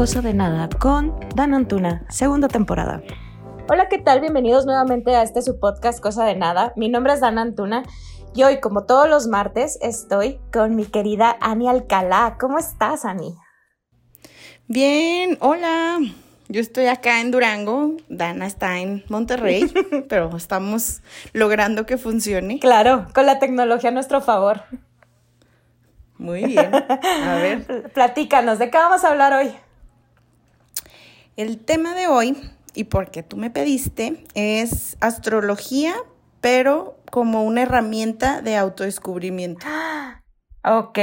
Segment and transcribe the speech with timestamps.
[0.00, 3.02] Cosa de Nada con Dan Antuna, segunda temporada.
[3.68, 4.22] Hola, ¿qué tal?
[4.22, 6.72] Bienvenidos nuevamente a este su podcast Cosa de Nada.
[6.74, 7.82] Mi nombre es Dan Antuna
[8.34, 12.38] y hoy, como todos los martes, estoy con mi querida Ani Alcalá.
[12.40, 13.34] ¿Cómo estás, Ani?
[14.68, 15.98] Bien, hola.
[16.48, 19.70] Yo estoy acá en Durango, Dana está en Monterrey,
[20.08, 21.02] pero estamos
[21.34, 22.58] logrando que funcione.
[22.58, 24.62] Claro, con la tecnología a nuestro favor.
[26.16, 26.74] Muy bien.
[26.74, 27.90] A ver.
[27.92, 29.52] Platícanos, ¿de qué vamos a hablar hoy?
[31.36, 35.94] El tema de hoy, y porque tú me pediste, es astrología,
[36.40, 39.66] pero como una herramienta de autodescubrimiento.
[40.62, 40.98] Ok.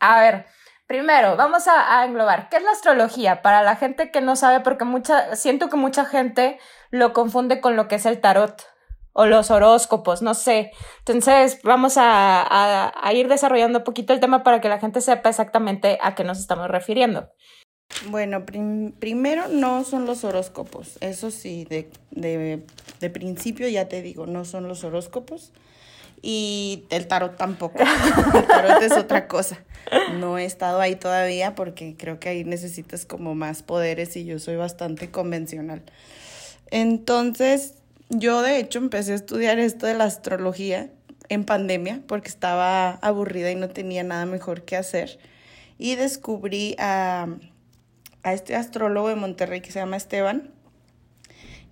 [0.00, 0.46] A ver,
[0.88, 2.48] Primero, vamos a, englobar.
[2.48, 3.42] ¿Qué es la astrología?
[3.42, 6.58] Para la gente que no sabe, porque mucha, siento que mucha gente
[6.90, 8.66] lo confunde con lo que es el tarot
[9.12, 10.70] o los horóscopos, no sé.
[11.00, 15.98] Entonces, vamos a, ir desarrollando un poquito el tema para que la gente sepa exactamente
[16.00, 17.28] a qué nos estamos refiriendo.
[18.06, 24.44] Bueno, primero no son los horóscopos, eso sí, de, de, principio ya te digo, no
[24.44, 25.52] son los horóscopos
[26.22, 27.78] y el tarot tampoco.
[28.34, 29.64] El tarot es otra cosa.
[30.18, 34.38] No he estado ahí todavía porque creo que ahí necesitas como más poderes y yo
[34.38, 35.82] soy bastante convencional.
[36.70, 37.74] Entonces,
[38.10, 40.90] yo de hecho empecé a estudiar esto de la astrología
[41.28, 45.18] en pandemia porque estaba aburrida y no tenía nada mejor que hacer.
[45.78, 47.28] Y descubrí a,
[48.28, 50.50] a este astrólogo de Monterrey que se llama Esteban.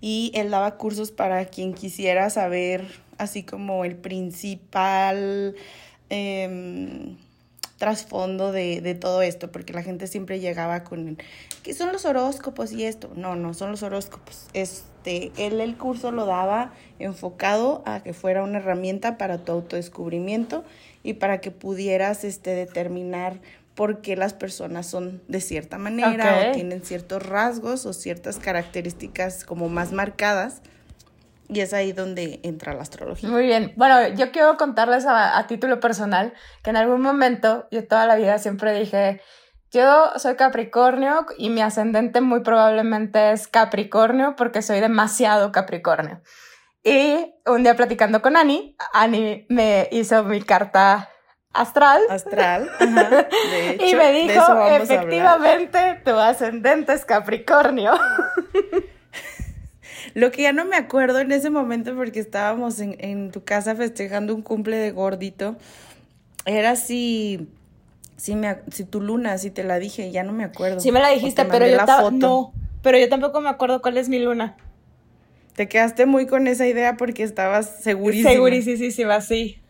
[0.01, 5.55] Y él daba cursos para quien quisiera saber así como el principal
[6.09, 7.17] em,
[7.77, 11.17] trasfondo de, todo esto, porque la gente siempre llegaba con,
[11.63, 13.11] ¿qué son los horóscopos y esto?
[13.15, 14.47] No, no son los horóscopos.
[14.53, 20.63] Este, él el curso lo daba enfocado a que fuera una herramienta para tu autodescubrimiento
[21.03, 23.39] y para que pudieras este, determinar
[23.77, 29.45] por qué las personas son de cierta manera o tienen ciertos rasgos o ciertas características
[29.45, 30.63] como más marcadas
[31.47, 33.29] y es ahí donde entra la astrología.
[33.29, 33.73] Muy bien.
[33.77, 36.33] Bueno, yo quiero contarles a, título personal
[36.63, 39.21] que en algún momento, yo toda la vida siempre dije,
[39.69, 46.23] yo soy Capricornio y mi ascendente muy probablemente es Capricornio porque soy demasiado Capricornio.
[46.83, 51.09] Y un día platicando con Ani, Ani me hizo mi carta
[51.61, 52.01] astral.
[52.09, 52.69] Astral.
[52.79, 53.27] Ajá.
[53.85, 57.93] y me dijo, efectivamente, tu ascendente es Capricornio.
[60.13, 63.75] Lo que ya no me acuerdo en ese momento porque estábamos en, en tu casa
[63.75, 65.57] festejando un cumple de gordito,
[66.45, 67.47] era si,
[68.15, 70.79] si, me, si tu luna, si te la dije, ya no me acuerdo.
[70.79, 74.19] Sí me la dijiste, pero yo no, pero yo tampoco me acuerdo cuál es mi
[74.19, 74.55] luna.
[75.55, 78.31] Te quedaste muy con esa idea porque estabas segurísima.
[78.31, 79.61] Segurísima, sí.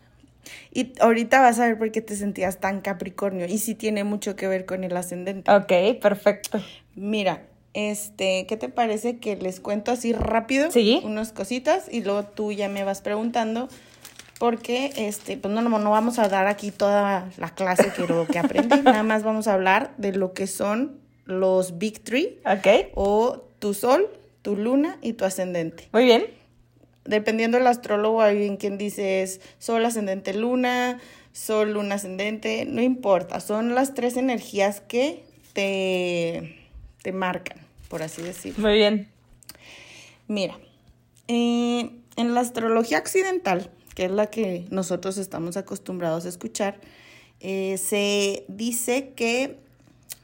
[0.72, 3.46] Y ahorita vas a ver por qué te sentías tan Capricornio.
[3.46, 5.50] Y sí tiene mucho que ver con el ascendente.
[5.50, 6.60] Ok, perfecto.
[6.94, 7.42] Mira,
[7.74, 10.70] este, ¿qué te parece que les cuento así rápido?
[10.70, 11.00] Sí.
[11.04, 13.68] Unas cositas y luego tú ya me vas preguntando
[14.38, 18.26] porque este, pues no, no, no vamos a dar aquí toda la clase que lo
[18.26, 22.40] que aprendí, nada más vamos a hablar de lo que son los Big Three.
[22.44, 22.92] Ok.
[22.94, 24.08] O tu sol,
[24.42, 25.88] tu luna y tu ascendente.
[25.92, 26.37] Muy bien.
[27.08, 31.00] Dependiendo del astrólogo, hay alguien quien dice es sol, ascendente, luna,
[31.32, 36.58] sol, luna, ascendente, no importa, son las tres energías que te
[37.02, 37.58] te marcan,
[37.88, 38.68] por así decirlo.
[38.68, 39.08] Muy bien.
[40.26, 40.58] Mira,
[41.28, 46.80] eh, en la astrología occidental, que es la que nosotros estamos acostumbrados a escuchar,
[47.40, 49.56] eh, se dice que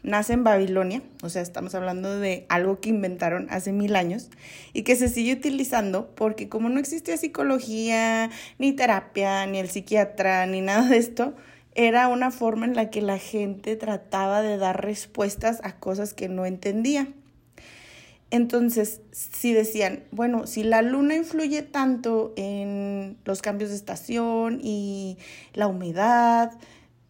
[0.04, 4.30] nace en Babilonia, o sea, estamos hablando de algo que inventaron hace mil años
[4.72, 10.46] y que se sigue utilizando porque como no existía psicología, ni terapia, ni el psiquiatra,
[10.46, 11.34] ni nada de esto,
[11.74, 16.28] era una forma en la que la gente trataba de dar respuestas a cosas que
[16.28, 17.08] no entendía.
[18.30, 25.18] Entonces, si decían, bueno, si la luna influye tanto en los cambios de estación y
[25.54, 26.52] la humedad,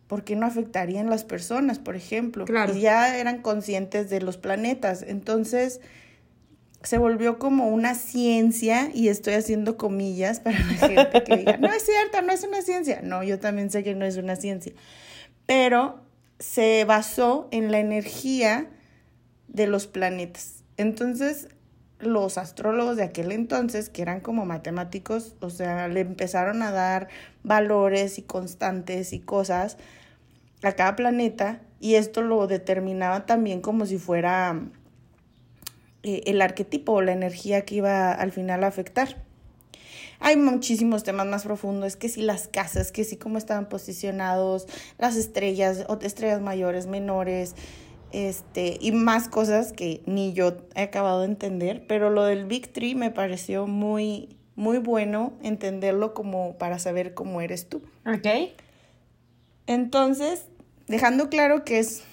[0.07, 2.45] ¿por qué no afectarían las personas, por ejemplo?
[2.45, 2.75] Claro.
[2.75, 5.03] Y ya eran conscientes de los planetas.
[5.03, 5.81] Entonces,
[6.83, 11.69] se volvió como una ciencia y estoy haciendo comillas para la gente que diga, no
[11.69, 13.01] es cierto, no es una ciencia.
[13.03, 14.73] No, yo también sé que no es una ciencia,
[15.47, 16.01] pero
[16.39, 18.69] se basó en la energía
[19.49, 20.63] de los planetas.
[20.77, 21.49] Entonces,
[22.07, 27.09] los astrólogos de aquel entonces, que eran como matemáticos, o sea, le empezaron a dar
[27.43, 29.77] valores y constantes y cosas
[30.63, 34.59] a cada planeta y esto lo determinaba también como si fuera
[36.03, 39.23] eh, el arquetipo o la energía que iba al final a afectar.
[40.21, 44.67] Hay muchísimos temas más profundos, que si las casas, que si cómo estaban posicionados,
[44.99, 47.55] las estrellas, o estrellas mayores, menores,
[48.15, 52.73] Este, y más cosas que ni yo he acabado de entender, pero lo del Big
[52.73, 57.83] Tree me pareció muy, muy bueno entenderlo como para saber cómo eres tú.
[58.07, 58.53] Ok.
[59.67, 60.47] Entonces,
[60.87, 62.05] dejando claro que es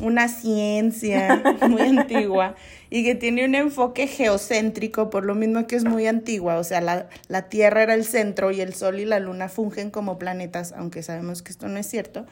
[0.00, 2.54] una ciencia muy antigua
[2.88, 6.80] y que tiene un enfoque geocéntrico, por lo mismo que es muy antigua, o sea,
[6.80, 10.72] la, la, Tierra era el centro y el Sol y la Luna fungen como planetas,
[10.72, 12.24] aunque sabemos que esto no es cierto.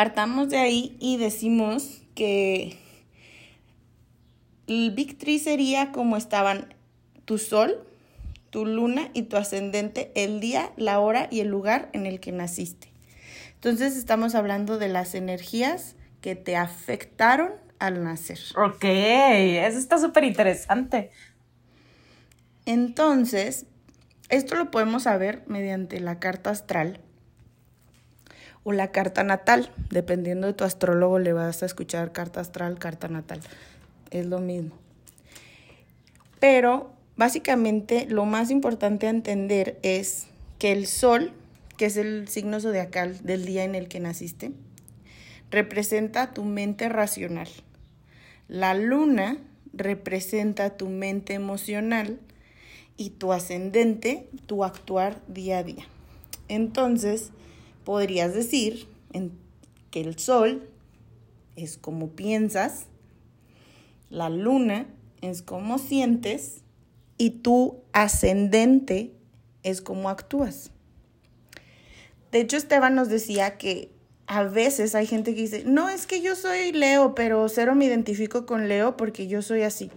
[0.00, 2.78] Partamos de ahí y decimos que
[4.66, 6.74] el Big Tree sería como estaban
[7.26, 7.86] tu Sol,
[8.48, 12.32] tu Luna y tu ascendente el día, la hora y el lugar en el que
[12.32, 12.90] naciste.
[13.56, 18.38] Entonces estamos hablando de las energías que te afectaron al nacer.
[18.56, 21.10] Ok, eso está súper interesante.
[22.64, 23.66] Entonces,
[24.30, 27.02] esto lo podemos saber mediante la carta astral
[28.64, 29.70] o la carta natal.
[29.90, 33.40] Dependiendo de tu astrólogo, le vas a escuchar carta astral, carta natal.
[34.10, 34.72] Es lo mismo.
[36.40, 40.26] Pero básicamente lo más importante a entender es
[40.58, 41.32] que el sol
[41.80, 44.52] que es el signo zodiacal del día en el que naciste,
[45.50, 47.48] representa tu mente racional.
[48.48, 49.38] La luna
[49.72, 52.20] representa tu mente emocional
[52.98, 55.86] y tu ascendente, tu actuar día a día.
[56.48, 57.30] Entonces,
[57.84, 58.86] podrías decir
[59.90, 60.68] que el sol
[61.56, 62.86] es como piensas,
[64.08, 64.86] la luna
[65.20, 66.62] es como sientes
[67.18, 69.12] y tu ascendente
[69.62, 70.70] es como actúas.
[72.32, 73.90] De hecho, Esteban nos decía que
[74.26, 77.86] a veces hay gente que dice, no, es que yo soy Leo, pero cero me
[77.86, 79.90] identifico con Leo porque yo soy así.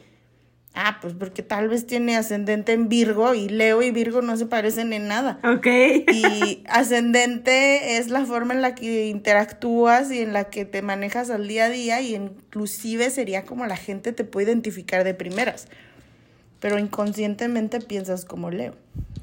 [0.75, 4.48] Ah, pues porque tal vez tiene ascendente en Virgo y Leo y Virgo no se
[4.48, 5.40] parecen en nada.
[5.44, 5.68] Ok.
[6.12, 11.30] Y ascendente es la forma en la que interactúas y en la que te manejas
[11.30, 15.68] al día a día y inclusive sería como la gente te puede identificar de primeras.
[16.60, 18.76] Pero inconscientemente piensas como Leo.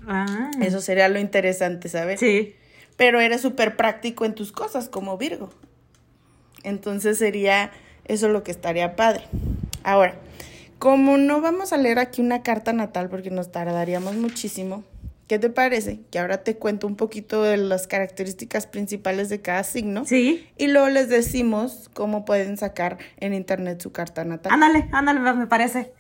[0.07, 0.51] Ah.
[0.61, 2.21] Eso sería lo interesante, ¿sabes?
[2.21, 2.55] Sí
[3.01, 5.49] pero eres súper práctico en tus cosas como Virgo.
[6.65, 7.71] Entonces sería
[8.05, 9.25] eso lo que estaría padre.
[9.83, 10.17] Ahora,
[10.81, 14.83] como no vamos a leer aquí una carta natal porque nos tardaríamos muchísimo,
[15.29, 16.01] ¿qué te parece?
[16.11, 20.07] Que ahora te cuento un poquito de las características principales de cada signo.
[20.07, 20.49] Sí.
[20.57, 24.53] Y luego les decimos cómo pueden sacar en internet su carta natal.
[24.55, 25.93] Ándale, ándale, me parece.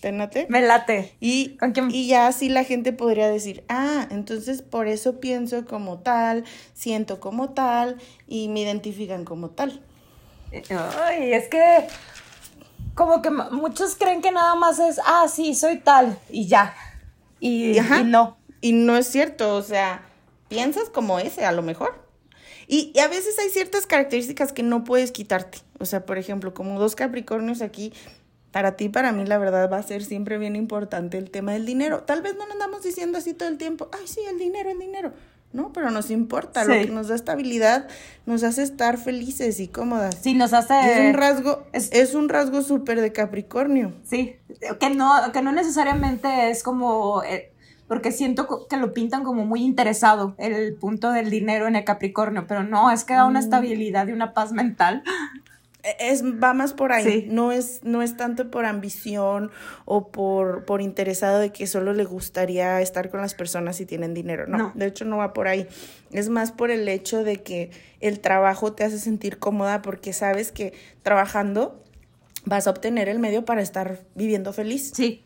[0.00, 0.46] ¿Te noté?
[0.48, 1.16] Me late.
[1.18, 1.58] Y,
[1.90, 7.18] y ya así la gente podría decir, ah, entonces por eso pienso como tal, siento
[7.18, 7.96] como tal
[8.28, 9.82] y me identifican como tal.
[10.52, 11.88] Ay, es que
[12.98, 16.74] como que muchos creen que nada más es, ah, sí, soy tal y ya.
[17.38, 18.36] Y, y no.
[18.60, 20.02] Y no es cierto, o sea,
[20.48, 21.94] piensas como ese a lo mejor.
[22.66, 25.58] Y, y, a veces hay ciertas características que no puedes quitarte.
[25.78, 27.92] O sea, por ejemplo, como dos Capricornios aquí,
[28.50, 31.66] para ti, para mí, la verdad va a ser siempre bien importante el tema del
[31.66, 32.02] dinero.
[32.02, 34.78] Tal vez no nos andamos diciendo así todo el tiempo, ay, sí, el dinero, el
[34.80, 35.12] dinero.
[35.52, 37.88] No, pero nos importa, lo que nos da estabilidad
[38.26, 40.18] nos hace estar felices y cómodas.
[40.20, 40.74] Sí, nos hace...
[40.74, 43.94] Es un rasgo, es, un rasgo súper de Capricornio.
[44.04, 44.36] Sí,
[44.78, 47.22] que no, que no necesariamente es como...
[47.22, 47.50] Eh,
[47.86, 52.46] porque siento que lo pintan como muy interesado el punto del dinero en el Capricornio,
[52.46, 53.44] pero no, es que da una mm.
[53.44, 55.02] estabilidad y una paz mental
[55.82, 59.50] es, va más por ahí, no, es, no es tanto por ambición
[59.84, 64.12] o por, por interesado de que solo le gustaría estar con las personas si tienen
[64.12, 65.68] dinero, no, de hecho no va por ahí,
[66.10, 67.70] es más por el hecho de que
[68.00, 71.82] el trabajo te hace sentir cómoda porque sabes que trabajando
[72.44, 74.92] vas a obtener el medio para estar viviendo feliz.
[74.94, 75.22] Sí.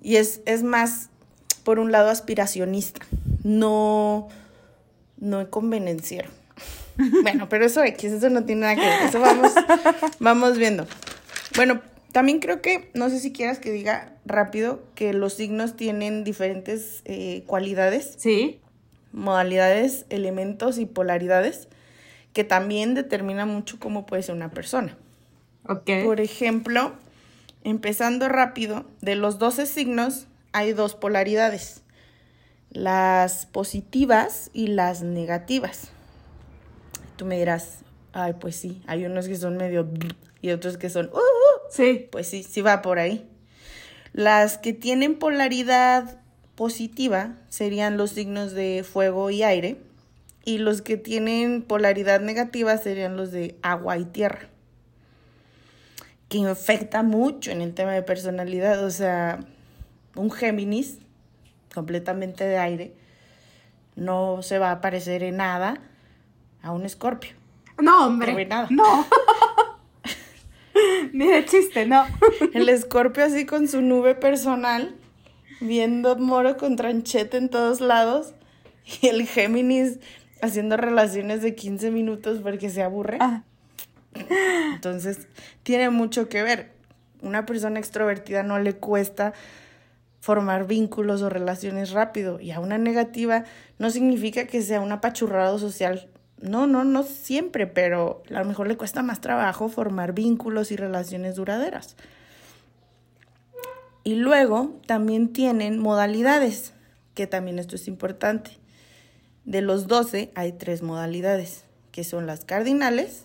[0.00, 1.10] Y es, es más
[1.64, 3.04] por un lado aspiracionista,
[3.42, 4.28] no,
[5.18, 6.30] no convenenciero.
[7.22, 9.02] Bueno, pero eso X, eso no tiene nada que ver.
[9.08, 9.52] Eso vamos,
[10.18, 10.86] vamos viendo.
[11.56, 11.80] Bueno,
[12.12, 17.02] también creo que, no sé si quieras que diga rápido, que los signos tienen diferentes
[17.04, 18.14] eh, cualidades.
[18.18, 18.60] Sí.
[19.12, 21.68] Modalidades, elementos y polaridades
[22.32, 24.96] que también determina mucho cómo puede ser una persona.
[25.66, 25.90] Ok.
[26.04, 26.92] Por ejemplo,
[27.64, 31.82] empezando rápido, de los 12 signos hay dos polaridades,
[32.70, 35.90] las positivas y las negativas.
[37.18, 37.80] Tú me dirás,
[38.14, 39.86] ay, pues sí, hay unos que son medio
[40.40, 41.70] y otros que son, uh, uh".
[41.70, 42.08] sí.
[42.10, 43.28] Pues sí, sí va por ahí.
[44.14, 46.22] Las que tienen polaridad
[46.54, 49.76] positiva serían los signos de fuego y aire
[50.46, 54.48] y los que tienen polaridad negativa serían los de agua y tierra
[56.28, 59.40] que afecta mucho en el tema de personalidad, o sea,
[60.14, 60.98] un Géminis
[61.74, 62.92] completamente de aire
[63.96, 65.80] no se va a parecer en nada
[66.62, 67.32] a un escorpio.
[67.80, 68.48] No, hombre.
[68.70, 69.06] No.
[71.12, 72.06] Ni de chiste, no.
[72.54, 74.96] El escorpio así con su nube personal,
[75.60, 78.34] viendo moro con tranchete en todos lados.
[79.02, 79.98] Y el Géminis
[80.40, 83.18] haciendo relaciones de 15 minutos porque se aburre.
[83.20, 83.42] Ah.
[84.74, 85.28] Entonces,
[85.62, 86.72] tiene mucho que ver.
[87.20, 89.34] Una persona extrovertida no le cuesta
[90.20, 92.40] formar vínculos o relaciones rápido.
[92.40, 93.44] Y a una negativa
[93.78, 96.08] no significa que sea un apachurrado social.
[96.40, 100.76] No, no, no siempre, pero a lo mejor le cuesta más trabajo formar vínculos y
[100.76, 101.96] relaciones duraderas.
[104.04, 106.72] Y luego también tienen modalidades,
[107.14, 108.52] que también esto es importante.
[109.44, 113.24] De los 12 hay tres modalidades, que son las cardinales,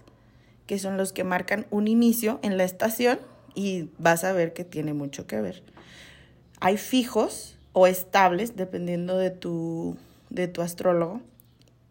[0.65, 3.19] que son los que marcan un inicio en la estación
[3.55, 5.63] y vas a ver que tiene mucho que ver.
[6.59, 9.97] Hay fijos o estables, dependiendo de tu,
[10.29, 11.21] de tu astrólogo.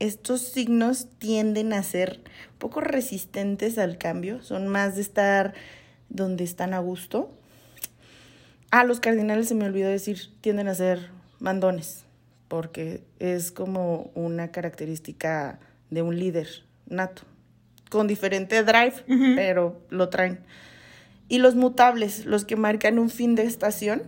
[0.02, 5.54] Estos signos tienden a ser un poco resistentes al cambio, son más de estar
[6.08, 7.30] donde están a gusto.
[8.72, 12.02] Ah, los cardinales se me olvidó decir, tienden a ser mandones,
[12.48, 16.48] porque es como una característica de un líder
[16.86, 17.22] nato,
[17.88, 19.04] con diferente drive,
[19.36, 20.40] pero lo traen.
[21.28, 24.02] Y los mutables, los que marcan un fin de estación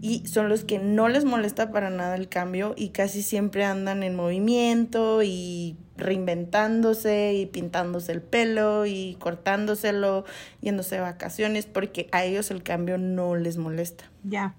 [0.00, 4.02] y son los que no les molesta para nada el cambio y casi siempre andan
[4.02, 10.24] en movimiento y reinventándose y pintándose el pelo y cortándoselo,
[10.60, 14.04] yéndose de vacaciones porque a ellos el cambio no les molesta.
[14.22, 14.54] Ya.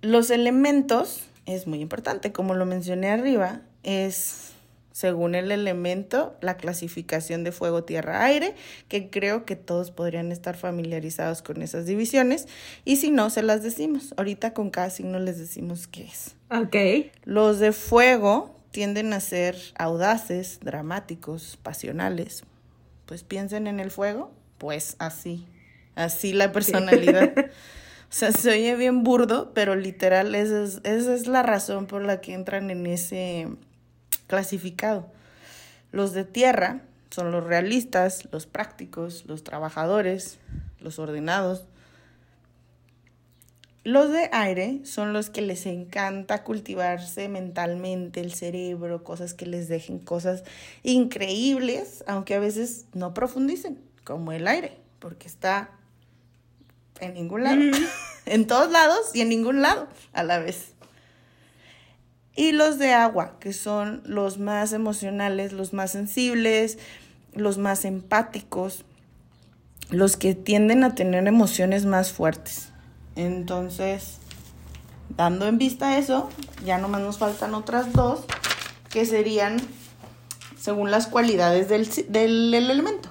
[0.00, 4.51] Los elementos es muy importante, como lo mencioné arriba, es
[4.92, 8.54] según el elemento, la clasificación de fuego, tierra, aire,
[8.88, 12.46] que creo que todos podrían estar familiarizados con esas divisiones.
[12.84, 14.14] Y si no, se las decimos.
[14.16, 16.36] Ahorita con cada signo les decimos qué es.
[16.50, 17.10] Ok.
[17.24, 22.44] Los de fuego tienden a ser audaces, dramáticos, pasionales.
[23.06, 25.46] Pues piensen en el fuego, pues así,
[25.94, 27.32] así la personalidad.
[28.12, 32.04] O sea, se oye bien burdo, pero literal esa es, esa es la razón por
[32.04, 33.48] la que entran en ese
[34.26, 35.06] clasificado.
[35.90, 40.38] Los de tierra son los realistas, los prácticos, los trabajadores,
[40.80, 41.66] los ordenados.
[43.84, 49.68] Los de aire son los que les encanta cultivarse mentalmente el cerebro, cosas que les
[49.68, 50.44] dejen cosas
[50.84, 55.70] increíbles, aunque a veces no profundicen, como el aire, porque está
[57.00, 57.60] en ningún lado,
[58.26, 60.71] en todos lados y en ningún lado a la vez.
[62.34, 66.78] Y los de agua, que son los más emocionales, los más sensibles,
[67.34, 68.84] los más empáticos,
[69.90, 72.70] los que tienden a tener emociones más fuertes.
[73.16, 74.16] Entonces,
[75.16, 76.30] dando en vista eso,
[76.64, 78.24] ya nomás nos faltan otras dos,
[78.88, 79.58] que serían
[80.58, 83.10] según las cualidades del, del elemento.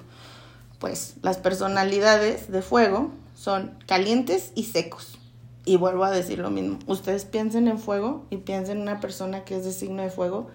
[0.80, 5.20] Pues las personalidades de fuego son calientes y secos.
[5.63, 9.44] Y vuelvo a decir lo mismo, ustedes piensen en fuego y piensen en una persona
[9.44, 10.50] que es de signo de fuego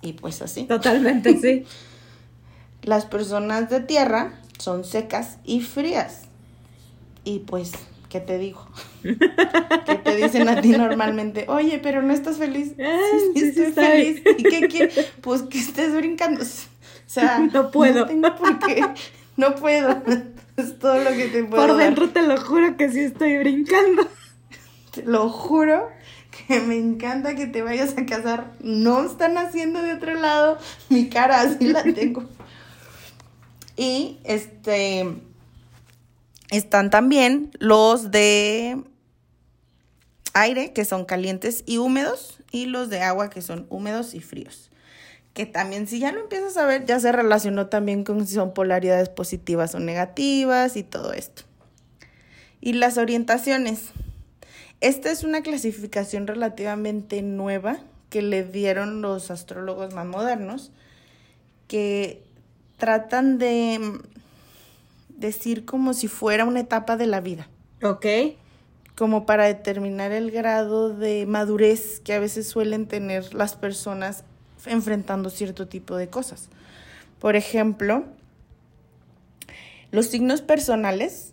[0.00, 0.64] y pues así.
[0.64, 1.64] Totalmente, sí.
[2.82, 6.22] Las personas de tierra son secas y frías.
[7.24, 7.72] Y pues,
[8.08, 8.66] ¿qué te digo?
[9.02, 11.44] ¿Qué te dicen a ti normalmente?
[11.48, 12.72] Oye, pero no estás feliz.
[12.80, 14.22] Ah, sí, sí, sí, estoy feliz.
[14.38, 15.12] ¿Y qué quieres?
[15.20, 16.42] Pues que estés brincando.
[16.42, 16.46] O
[17.06, 18.00] sea, No puedo.
[18.00, 18.82] No tengo por qué.
[19.36, 20.02] No puedo.
[20.56, 21.84] Es todo lo que te puedo Por dar.
[21.86, 24.08] dentro te lo juro que sí estoy brincando.
[24.92, 25.88] Te lo juro
[26.30, 28.52] que me encanta que te vayas a casar.
[28.60, 30.58] No están haciendo de otro lado.
[30.88, 32.24] Mi cara así la tengo.
[33.80, 35.06] Y este
[36.50, 38.82] están también los de
[40.32, 44.70] aire, que son calientes y húmedos, y los de agua, que son húmedos y fríos.
[45.34, 48.54] Que también, si ya lo empiezas a ver, ya se relacionó también con si son
[48.54, 51.42] polaridades positivas o negativas y todo esto.
[52.60, 53.90] Y las orientaciones.
[54.80, 57.78] Esta es una clasificación relativamente nueva
[58.10, 60.70] que le dieron los astrólogos más modernos,
[61.66, 62.22] que
[62.78, 67.48] tratan de mm, decir como si fuera una etapa de la vida,
[67.82, 68.06] Ok.
[68.96, 74.24] como para determinar el grado de madurez que a veces suelen tener las personas
[74.64, 76.48] enfrentando cierto tipo de cosas.
[77.18, 78.04] Por ejemplo,
[79.90, 81.32] los signos personales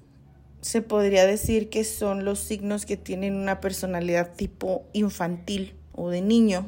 [0.66, 6.22] se podría decir que son los signos que tienen una personalidad tipo infantil o de
[6.22, 6.68] niño.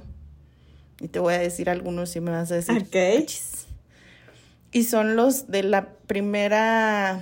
[0.99, 2.85] Y te voy a decir algunos y me vas a decir.
[4.71, 7.21] Y son los de la primera.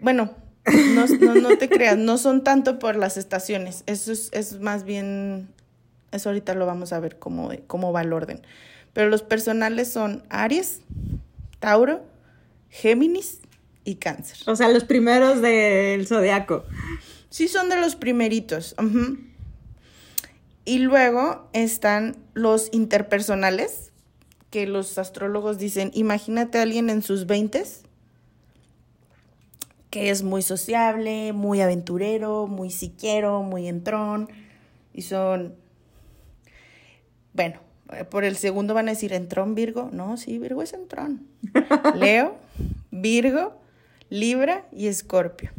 [0.00, 0.30] Bueno,
[0.94, 3.82] no, no, no te creas, no son tanto por las estaciones.
[3.86, 5.48] Eso es, es más bien.
[6.12, 8.42] Eso ahorita lo vamos a ver cómo, cómo va el orden.
[8.92, 10.82] Pero los personales son Aries,
[11.58, 12.00] Tauro,
[12.68, 13.40] Géminis,
[13.84, 14.38] y cáncer.
[14.46, 16.64] O sea, los primeros del zodiaco.
[17.28, 18.74] Sí, son de los primeritos.
[18.78, 19.18] ujú.
[20.64, 23.92] Y luego están los interpersonales,
[24.50, 27.82] que los astrólogos dicen, imagínate a alguien en sus veintes
[29.90, 34.28] que es muy sociable, muy aventurero, muy siquero, muy entrón,
[34.94, 35.56] y son,
[37.34, 37.60] bueno,
[37.92, 41.26] eh, por el segundo van a decir entrón Virgo, no, sí, Virgo es entrón.
[41.96, 42.36] Leo,
[42.92, 43.60] Virgo,
[44.10, 45.50] Libra y Escorpio.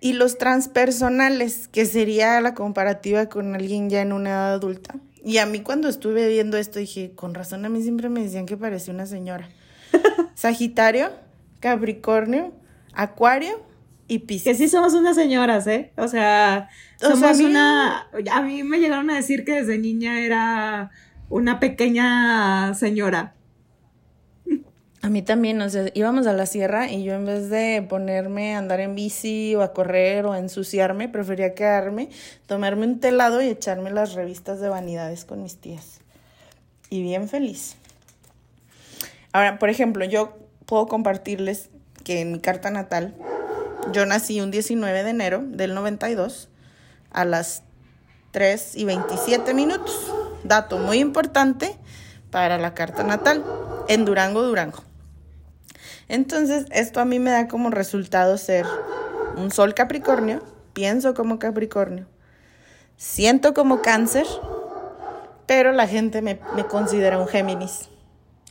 [0.00, 4.96] Y los transpersonales, que sería la comparativa con alguien ya en una edad adulta.
[5.24, 8.46] Y a mí cuando estuve viendo esto dije, con razón a mí siempre me decían
[8.46, 9.48] que parecía una señora.
[10.34, 11.10] Sagitario,
[11.60, 12.52] Capricornio,
[12.92, 13.64] Acuario
[14.06, 14.58] y Que Piscis.
[14.58, 15.92] sí somos unas señoras, ¿eh?
[15.96, 18.06] O sea, O sea, somos a mí- una...
[18.32, 20.90] A mí me llegaron a decir que desde niña era
[21.28, 23.34] una pequeña señora.
[25.06, 28.56] A mí también, o sea, íbamos a la sierra y yo en vez de ponerme
[28.56, 32.08] a andar en bici o a correr o a ensuciarme, prefería quedarme,
[32.46, 36.00] tomarme un telado y echarme las revistas de vanidades con mis tías.
[36.90, 37.76] Y bien feliz.
[39.30, 41.70] Ahora, por ejemplo, yo puedo compartirles
[42.02, 43.14] que en mi carta natal,
[43.92, 46.48] yo nací un 19 de enero del 92
[47.12, 47.62] a las
[48.32, 50.12] 3 y 27 minutos.
[50.42, 51.76] Dato muy importante
[52.32, 53.44] para la carta natal
[53.86, 54.85] en Durango, Durango.
[56.08, 58.64] Entonces, esto a mí me da como resultado ser
[59.36, 62.06] un sol Capricornio, pienso como Capricornio,
[62.96, 64.26] siento como cáncer,
[65.46, 67.88] pero la gente me, me considera un Géminis.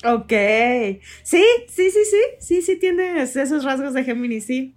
[0.04, 0.32] Ok.
[1.24, 2.22] Sí, sí, sí, sí.
[2.40, 4.76] Sí, sí tienes esos rasgos de Géminis, sí.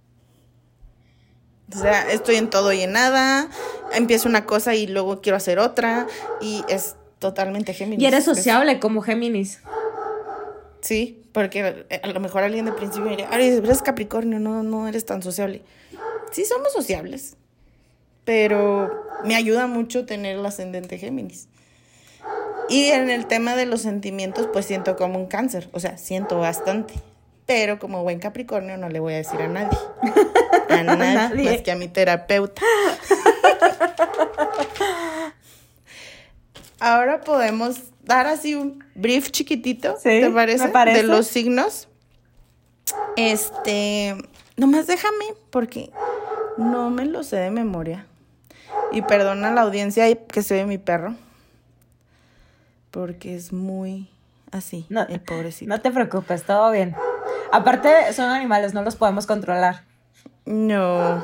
[1.73, 3.47] O sea, estoy en todo y en nada,
[3.93, 6.07] empiezo una cosa y luego quiero hacer otra,
[6.41, 8.01] y es totalmente Géminis.
[8.03, 9.61] Y eres Es- sociable como Géminis.
[10.81, 15.05] Sí, porque a lo mejor alguien de principio diría, "Ay, eres Capricornio, no, no eres
[15.05, 15.61] tan sociable.
[16.31, 17.35] Sí, somos sociables,
[18.23, 21.47] pero me ayuda mucho tener el ascendente Géminis.
[22.69, 26.39] Y en el tema de los sentimientos, pues siento como un cáncer, o sea, siento
[26.39, 26.93] bastante.
[27.47, 29.75] Pero como buen Capricornio no le voy a decir a nadie.
[30.69, 31.51] A nadie, nadie.
[31.51, 32.61] más que a mi terapeuta.
[36.79, 37.77] Ahora podemos
[38.09, 40.65] dar así un brief chiquitito, Sí, ¿te parece?
[40.65, 40.97] me parece.
[41.01, 41.87] De los signos.
[43.15, 44.15] Este,
[44.57, 45.91] nomás déjame porque
[46.57, 48.05] no me lo sé de memoria.
[48.91, 51.15] Y perdona a la audiencia que se ve mi perro.
[52.91, 54.09] Porque es muy
[54.51, 55.69] así, No, el pobrecito.
[55.69, 56.95] No te preocupes, todo bien.
[57.51, 59.83] Aparte, son animales, no los podemos controlar.
[60.45, 61.23] No.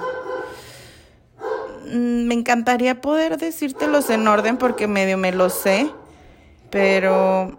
[1.91, 5.89] Mm, Me encantaría poder decírtelos en orden porque medio me lo sé,
[6.75, 7.57] pero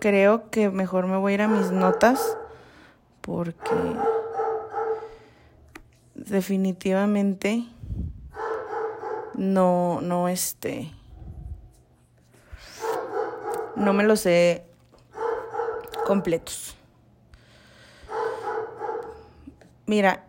[0.00, 2.36] creo que mejor me voy a ir a mis notas
[3.22, 3.74] porque
[6.14, 7.64] definitivamente
[9.32, 10.92] no, no este,
[13.76, 14.66] no me los sé
[16.04, 16.76] completos.
[19.86, 20.26] Mira,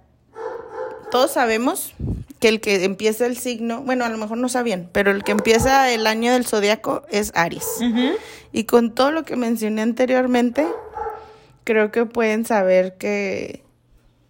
[1.11, 1.93] todos sabemos
[2.41, 5.31] que el que empieza el signo, bueno, a lo mejor no sabían, pero el que
[5.31, 7.67] empieza el año del zodiaco es Aries.
[8.51, 10.65] Y con todo lo que mencioné anteriormente,
[11.63, 13.63] creo que pueden saber que,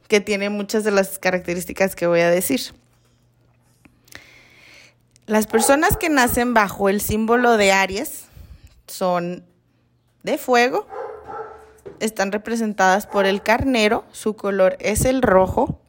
[0.10, 2.60] que tiene muchas de las características que voy a decir.
[5.26, 8.26] Las personas que nacen bajo el símbolo de Aries
[8.88, 9.45] son
[10.24, 10.86] de fuego,
[12.02, 15.80] están representadas por el carnero, su color es el rojo,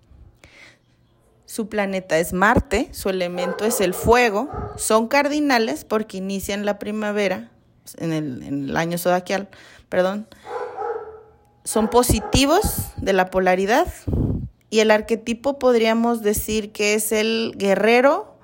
[1.53, 7.51] su planeta es Marte, su elemento es el fuego, son cardinales porque inician la primavera,
[7.99, 9.51] en el, en el año zodiacal,
[9.91, 10.27] perdón,
[11.63, 12.63] son positivos
[12.97, 13.87] de la polaridad
[14.71, 18.35] y el arquetipo podríamos decir que es el guerrero,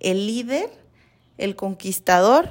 [0.00, 0.68] el líder,
[1.36, 2.48] el conquistador.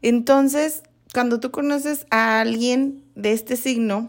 [0.00, 4.08] Entonces, cuando tú conoces a alguien de este signo,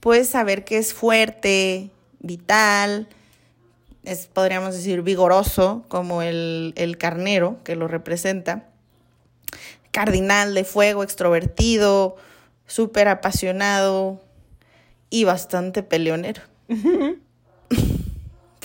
[0.00, 3.06] puedes saber que es fuerte, vital,
[4.04, 8.68] es, podríamos decir, vigoroso, como el, el carnero que lo representa,
[9.90, 12.16] cardinal de fuego, extrovertido,
[12.66, 14.20] súper apasionado
[15.10, 16.42] y bastante peleonero.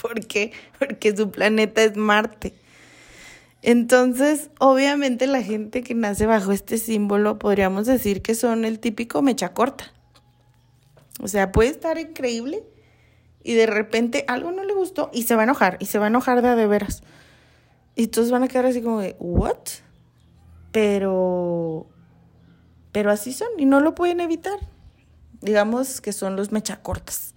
[0.01, 0.51] ¿Por qué?
[0.77, 2.53] Porque su planeta es Marte.
[3.63, 9.23] Entonces, obviamente la gente que nace bajo este símbolo podríamos decir que son el típico
[9.23, 9.91] mecha corta.
[11.19, 12.63] O sea, puede estar increíble
[13.45, 16.05] y de repente algo no le gustó y se va a enojar y se va
[16.05, 17.03] a enojar de a de veras.
[17.95, 19.59] Y todos van a quedar así como de, ¿what?
[20.71, 21.85] Pero,
[22.91, 24.57] pero así son y no lo pueden evitar.
[25.41, 27.35] digamos que son los mechacortas.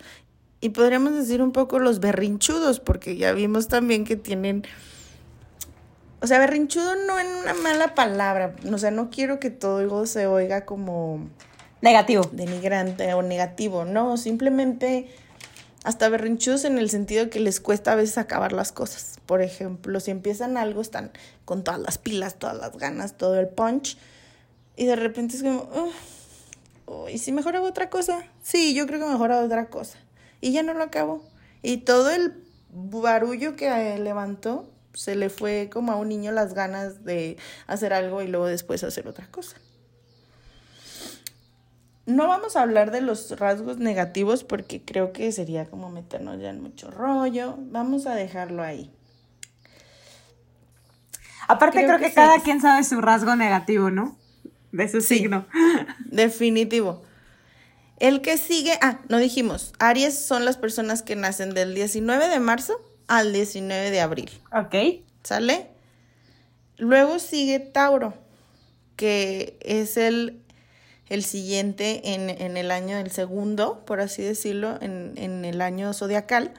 [0.62, 4.64] Y podríamos decir un poco los berrinchudos, porque ya vimos también que tienen...
[6.23, 8.57] O sea, berrinchudo no en una mala palabra.
[8.73, 11.29] O sea, no quiero que todo se oiga como...
[11.83, 12.23] Negativo.
[12.33, 13.85] Denigrante o negativo.
[13.85, 15.07] No, simplemente
[15.85, 19.19] hasta berrinchudos en el sentido que les cuesta a veces acabar las cosas.
[19.27, 21.12] Por ejemplo, si empiezan algo, están
[21.45, 23.97] con todas las pilas, todas las ganas, todo el punch.
[24.77, 25.93] Y de repente es como,
[27.11, 28.25] ¿y si mejor hago otra cosa?
[28.43, 29.99] Sí, yo creo que mejor hago otra cosa.
[30.41, 31.23] Y ya no lo acabo.
[31.62, 37.05] Y todo el barullo que levantó se le fue como a un niño las ganas
[37.05, 37.37] de
[37.67, 39.57] hacer algo y luego después hacer otra cosa.
[42.09, 46.49] No vamos a hablar de los rasgos negativos porque creo que sería como meternos ya
[46.49, 47.57] en mucho rollo.
[47.59, 48.90] Vamos a dejarlo ahí.
[51.49, 54.16] Aparte creo, que, cada quien sabe su rasgo negativo, ¿no?
[54.73, 55.44] De su signo.
[56.07, 57.03] Definitivo.
[57.99, 62.40] El que sigue, ah, no dijimos, Aries son las personas que nacen del 19 de
[62.40, 62.73] marzo
[63.07, 64.31] al 19 de abril.
[64.51, 65.05] Ok.
[65.25, 65.68] ¿Sale?
[66.79, 68.14] Luego sigue Tauro,
[68.97, 70.42] que es el,
[71.09, 75.92] el siguiente en, en, el año del segundo, por así decirlo, en, en el año
[75.92, 76.53] zodiacal.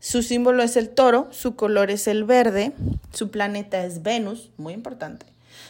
[0.00, 2.72] Su símbolo es el toro, su color es el verde,
[3.12, 5.26] su planeta es Venus, muy importante.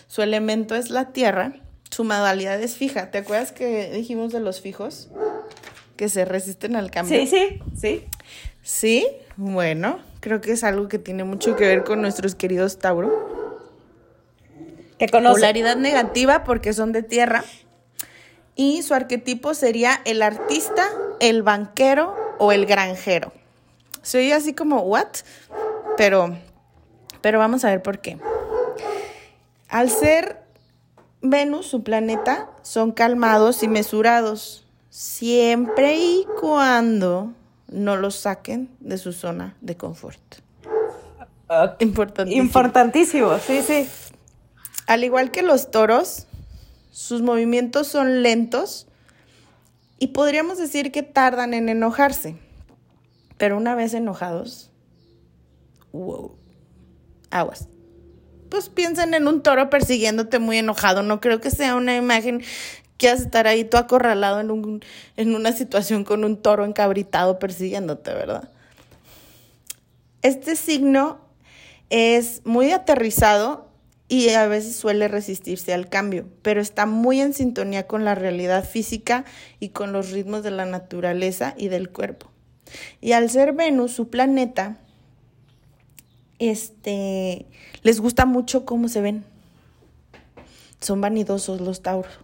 [0.06, 1.54] Su elemento es la tierra
[1.90, 3.10] su modalidad es fija.
[3.10, 5.08] ¿Te acuerdas que dijimos de los fijos?
[5.96, 7.18] Que se resisten al cambio.
[7.20, 8.04] Sí, sí, sí.
[8.62, 9.06] Sí,
[9.36, 13.56] bueno, creo que es algo que tiene mucho que ver con nuestros queridos Tauro.
[14.98, 15.40] Que conocen.
[15.40, 17.44] Polaridad negativa porque son de tierra.
[18.60, 20.88] Y su arquetipo sería el artista,
[21.20, 23.32] el banquero o el granjero.
[24.02, 25.06] Soy así como, ¿what?
[25.96, 26.36] Pero,
[27.20, 28.18] pero vamos a ver por qué.
[29.68, 30.42] Al ser
[31.22, 37.32] Venus, su planeta, son calmados y mesurados, siempre y cuando
[37.68, 40.20] no los saquen de su zona de confort.
[41.78, 42.42] Importantísimo.
[42.42, 43.88] Importantísimo, sí, sí.
[44.88, 46.27] Al igual que los toros,
[46.90, 48.86] sus movimientos son lentos
[49.98, 52.36] y podríamos decir que tardan en enojarse.
[53.36, 54.70] Pero una vez enojados,
[55.92, 56.36] wow,
[57.30, 57.68] aguas
[58.48, 61.02] pues piensen en un toro persiguiéndote muy enojado.
[61.02, 62.42] No creo que sea una imagen
[62.96, 64.84] que vas a estar ahí tú acorralado en, un,
[65.16, 68.50] en una situación con un toro encabritado persiguiéndote, ¿verdad?
[70.22, 71.20] Este signo
[71.90, 73.67] es muy aterrizado
[74.08, 78.64] y a veces suele resistirse al cambio, pero está muy en sintonía con la realidad
[78.64, 79.24] física
[79.60, 82.30] y con los ritmos de la naturaleza y del cuerpo.
[83.00, 84.78] Y al ser Venus, su planeta,
[86.38, 87.46] este,
[87.82, 89.24] les gusta mucho cómo se ven.
[90.80, 92.18] Son vanidosos los tauros.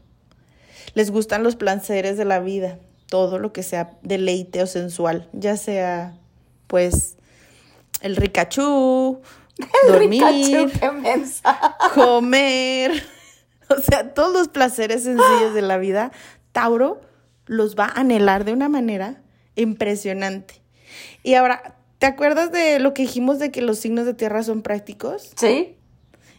[0.95, 5.57] Les gustan los placeres de la vida, todo lo que sea deleite o sensual, ya
[5.57, 6.17] sea,
[6.67, 7.17] pues,
[8.01, 9.21] el ricachú,
[9.87, 10.71] dormir,
[11.95, 13.05] comer,
[13.69, 16.13] o sea, todos los placeres sencillos de la vida,
[16.53, 17.01] Tauro
[17.47, 19.23] los va a anhelar de una manera
[19.55, 20.63] impresionante.
[21.23, 24.61] Y ahora, ¿Te acuerdas de lo que dijimos de que los signos de tierra son
[24.61, 25.33] prácticos?
[25.37, 25.75] Sí.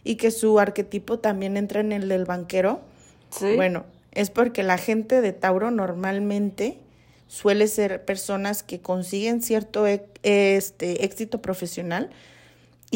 [0.04, 2.82] Y que su arquetipo también entra en el del banquero.
[3.30, 3.56] Sí.
[3.56, 6.78] Bueno, es porque la gente de Tauro normalmente
[7.26, 12.10] suele ser personas que consiguen cierto e, este, éxito profesional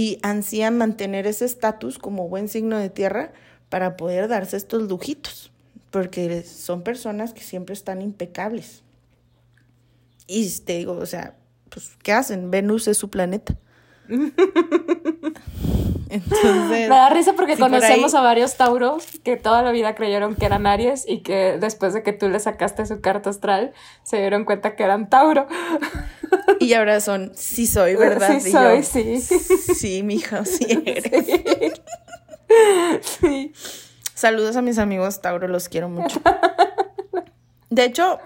[0.01, 3.35] y ansían mantener ese estatus como buen signo de tierra
[3.69, 5.53] para poder darse estos lujitos,
[5.91, 8.83] porque son personas que siempre están impecables.
[10.27, 11.37] Y te digo, o sea,
[11.69, 12.51] pues, ¿qué hacen?
[12.51, 13.59] Venus es su planeta.
[16.11, 20.47] Entonces, me da risa porque conocemos a varios Tauros que toda la vida creyeron que
[20.47, 24.45] eran Aries y que después de que tú le sacaste su carta astral se dieron
[24.45, 25.47] cuenta que eran Tauro.
[26.59, 28.41] Y ahora son, sí soy, ¿verdad?
[28.41, 29.21] Sí soy, sí.
[29.21, 31.81] Sí, mija, sí eres.
[33.03, 33.53] Sí.
[34.15, 36.21] Saludos a mis amigos Tauro, los quiero mucho.
[37.71, 38.19] De hecho,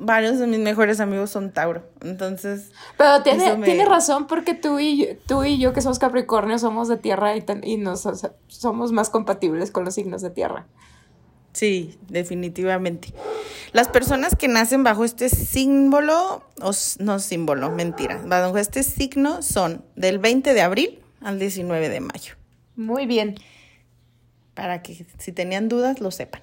[0.00, 1.82] varios de mis mejores amigos son Tauro.
[2.02, 2.72] Entonces.
[2.96, 6.96] Pero tiene, tiene razón porque tú y, tú y yo, que somos Capricornio, somos de
[6.96, 8.08] tierra y, y nos,
[8.48, 10.66] somos más compatibles con los signos de tierra.
[11.52, 13.12] Sí, definitivamente.
[13.72, 19.84] Las personas que nacen bajo este símbolo, o no símbolo, mentira, bajo este signo son
[19.96, 22.34] del 20 de abril al 19 de mayo.
[22.76, 23.36] Muy bien.
[24.54, 26.42] Para que si tenían dudas lo sepan.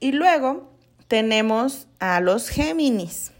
[0.00, 0.73] Y luego
[1.14, 3.30] tenemos a los Géminis,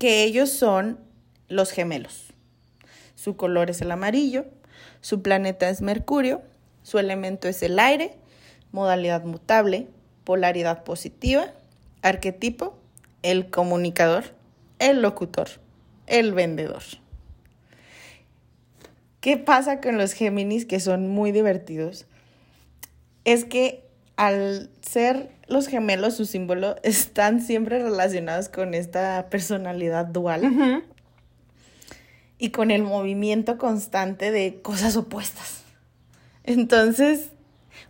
[0.00, 0.98] que ellos son
[1.46, 2.34] los gemelos.
[3.14, 4.46] Su color es el amarillo,
[5.00, 6.42] su planeta es Mercurio,
[6.82, 8.16] su elemento es el aire,
[8.72, 9.86] modalidad mutable,
[10.24, 11.52] polaridad positiva,
[12.02, 12.76] arquetipo,
[13.22, 14.24] el comunicador,
[14.80, 15.50] el locutor,
[16.08, 16.82] el vendedor.
[19.20, 22.06] ¿Qué pasa con los Géminis que son muy divertidos?
[23.24, 30.84] Es que al ser los gemelos, su símbolo, están siempre relacionados con esta personalidad dual
[32.38, 35.62] y con el movimiento constante de cosas opuestas.
[36.44, 37.30] Entonces,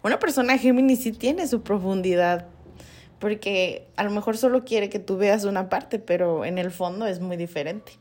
[0.03, 2.47] una persona Géminis sí tiene su profundidad,
[3.19, 7.07] porque a lo mejor solo quiere que tú veas una parte, pero en el fondo
[7.07, 7.93] es muy diferente.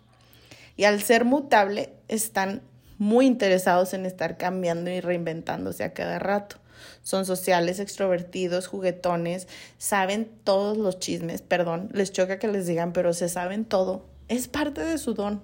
[0.75, 2.61] Y al ser mutable, están
[2.97, 6.57] muy interesados en estar cambiando y reinventándose a cada rato.
[7.03, 13.13] Son sociales, extrovertidos, juguetones, saben todos los chismes, perdón, les choca que les digan, pero
[13.13, 14.05] se saben todo.
[14.27, 15.41] Es parte de su don,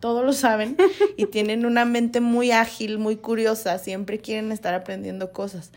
[0.00, 0.76] todos lo saben
[1.16, 5.70] y tienen una mente muy ágil, muy curiosa, siempre quieren estar aprendiendo cosas.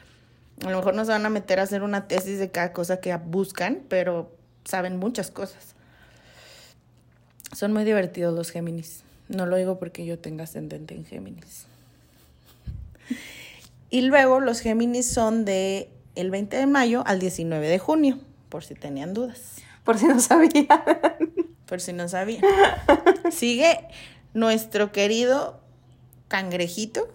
[0.66, 3.02] A lo mejor no se van a meter a hacer una tesis de cada cosa
[3.02, 4.32] que buscan, pero
[4.64, 5.76] saben muchas cosas.
[7.54, 9.04] Son muy divertidos los Géminis.
[9.30, 11.66] No lo digo porque yo tenga ascendente en Géminis.
[13.94, 18.18] Y luego los Géminis son de el 20 de mayo al 19 de junio,
[18.50, 19.58] por si tenían dudas.
[19.84, 20.66] Por si no sabían.
[21.68, 22.42] Por si no sabían.
[23.32, 23.88] Sigue
[24.34, 25.60] nuestro querido
[26.28, 27.08] cangrejito,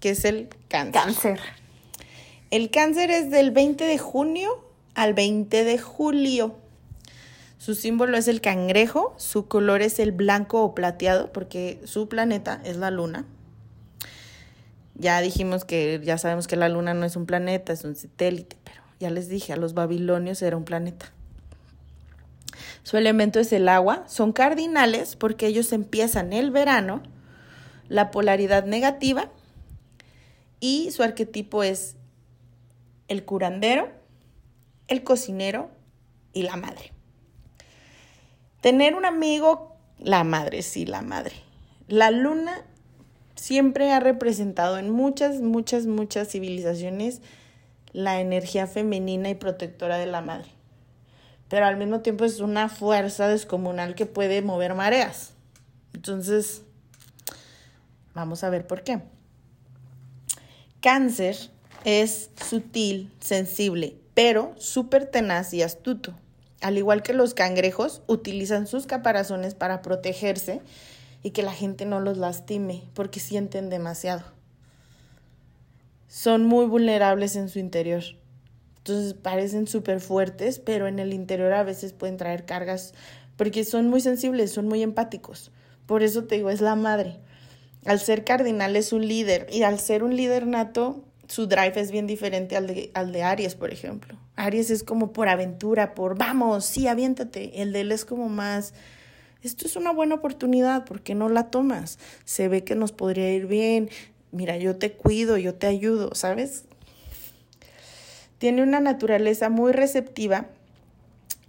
[0.00, 1.02] que es el cáncer.
[1.02, 1.40] Cáncer.
[2.50, 4.64] El cáncer es del 20 de junio
[4.94, 6.56] al 20 de julio.
[7.58, 12.62] Su símbolo es el cangrejo, su color es el blanco o plateado porque su planeta
[12.64, 13.26] es la luna.
[14.94, 18.56] Ya dijimos que ya sabemos que la luna no es un planeta, es un satélite,
[18.64, 21.12] pero ya les dije, a los babilonios era un planeta.
[22.82, 27.02] Su elemento es el agua, son cardinales porque ellos empiezan el verano,
[27.88, 29.30] la polaridad negativa
[30.60, 31.96] y su arquetipo es
[33.08, 33.90] el curandero,
[34.88, 35.70] el cocinero
[36.32, 36.92] y la madre.
[38.60, 41.34] Tener un amigo, la madre, sí, la madre.
[41.88, 42.64] La luna
[43.34, 47.20] siempre ha representado en muchas, muchas, muchas civilizaciones
[47.92, 50.48] la energía femenina y protectora de la madre.
[51.48, 55.32] Pero al mismo tiempo es una fuerza descomunal que puede mover mareas.
[55.92, 56.62] Entonces,
[58.14, 59.00] vamos a ver por qué.
[60.80, 61.36] Cáncer
[61.84, 66.14] es sutil, sensible, pero súper tenaz y astuto
[66.62, 70.60] al igual que los cangrejos, utilizan sus caparazones para protegerse
[71.22, 74.22] y que la gente no los lastime porque sienten demasiado.
[76.08, 78.02] Son muy vulnerables en su interior.
[78.78, 82.94] Entonces parecen súper fuertes, pero en el interior a veces pueden traer cargas
[83.36, 85.52] porque son muy sensibles, son muy empáticos.
[85.86, 87.18] Por eso te digo, es la madre.
[87.84, 91.90] Al ser cardinal es un líder y al ser un líder nato, su drive es
[91.90, 94.16] bien diferente al de, al de Aries, por ejemplo.
[94.36, 97.62] Aries es como por aventura, por vamos, sí, aviéntate.
[97.62, 98.74] El de él es como más,
[99.42, 101.98] esto es una buena oportunidad, ¿por qué no la tomas?
[102.24, 103.90] Se ve que nos podría ir bien.
[104.30, 106.64] Mira, yo te cuido, yo te ayudo, ¿sabes?
[108.38, 110.46] Tiene una naturaleza muy receptiva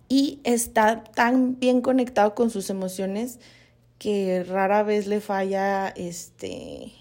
[0.10, 3.40] y está tan bien conectado con sus emociones
[3.98, 6.92] que rara vez le falla este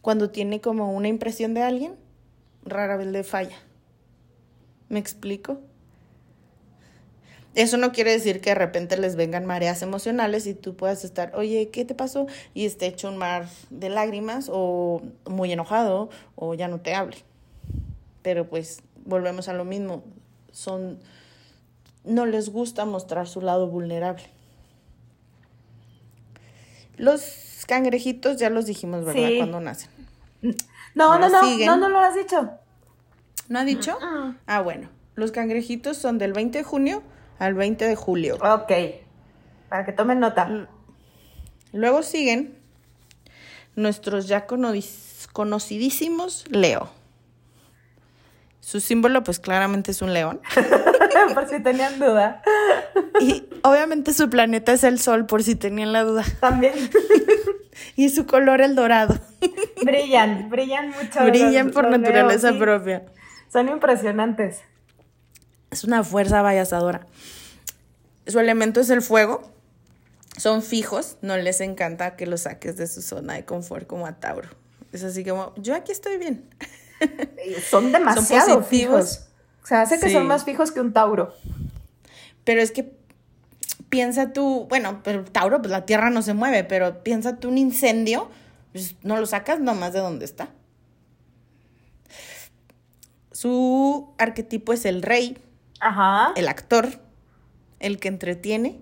[0.00, 1.96] cuando tiene como una impresión de alguien,
[2.64, 3.56] rara vez le falla.
[4.88, 5.58] ¿Me explico?
[7.56, 11.34] Eso no quiere decir que de repente les vengan mareas emocionales y tú puedas estar,
[11.34, 12.26] oye, ¿qué te pasó?
[12.52, 17.16] Y esté hecho un mar de lágrimas o muy enojado o ya no te hable.
[18.20, 20.04] Pero pues volvemos a lo mismo,
[20.52, 20.98] son,
[22.04, 24.24] no les gusta mostrar su lado vulnerable.
[26.98, 29.30] Los cangrejitos ya los dijimos, ¿verdad?
[29.38, 29.88] Cuando nacen.
[30.94, 32.50] No, no, no, no, no lo has dicho.
[33.48, 33.98] ¿No ha dicho?
[34.46, 34.90] Ah, bueno.
[35.14, 37.02] Los cangrejitos son del 20 de junio
[37.38, 38.36] al 20 de julio.
[38.36, 38.72] Ok.
[39.68, 40.68] Para que tomen nota.
[41.72, 42.56] Luego siguen
[43.74, 44.46] nuestros ya
[45.32, 46.88] conocidísimos Leo.
[48.60, 50.40] Su símbolo, pues claramente es un león.
[51.34, 52.42] por si tenían duda.
[53.20, 56.24] y obviamente su planeta es el sol, por si tenían la duda.
[56.40, 56.74] También.
[57.96, 59.14] y su color el dorado.
[59.82, 61.24] brillan, brillan mucho.
[61.24, 63.04] Brillan por naturaleza propia.
[63.52, 64.62] Son impresionantes.
[65.76, 67.06] Es una fuerza vallazadora.
[68.26, 69.52] Su elemento es el fuego.
[70.38, 74.18] Son fijos, no les encanta que los saques de su zona de confort como a
[74.18, 74.48] Tauro.
[74.94, 76.48] Es así como, yo aquí estoy bien.
[77.68, 79.26] Son demasiado fijos.
[79.62, 81.34] O sea, hace que son más fijos que un Tauro.
[82.44, 82.96] Pero es que
[83.90, 87.58] piensa tú, bueno, pero Tauro, pues la tierra no se mueve, pero piensa tú un
[87.58, 88.30] incendio,
[88.72, 90.48] pues no lo sacas nomás de donde está.
[93.30, 95.36] Su arquetipo es el rey,
[95.80, 96.32] Ajá.
[96.36, 96.88] el actor,
[97.80, 98.80] el que entretiene.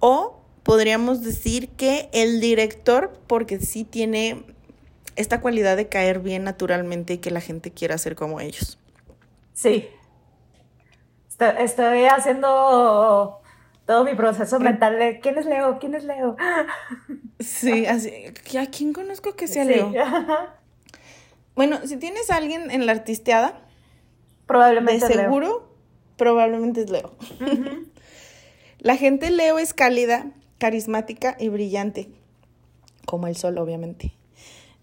[0.00, 4.44] O podríamos decir que el director, porque sí tiene
[5.16, 8.78] esta cualidad de caer bien naturalmente y que la gente quiera ser como ellos.
[9.52, 9.88] Sí.
[11.58, 13.40] Estoy, haciendo
[13.86, 16.36] todo mi proceso mental de quién es Leo, quién es Leo.
[17.40, 18.12] Sí, así.
[18.58, 19.70] ¿A quién conozco que sea Sí.
[19.70, 19.92] Leo?
[21.54, 23.62] Bueno, si tienes a alguien en la artisteada,
[25.08, 25.24] de Leo.
[25.24, 25.68] seguro,
[26.16, 27.14] probablemente es Leo.
[28.80, 32.08] La gente Leo es cálida, carismática y brillante,
[33.06, 34.12] como el sol, obviamente.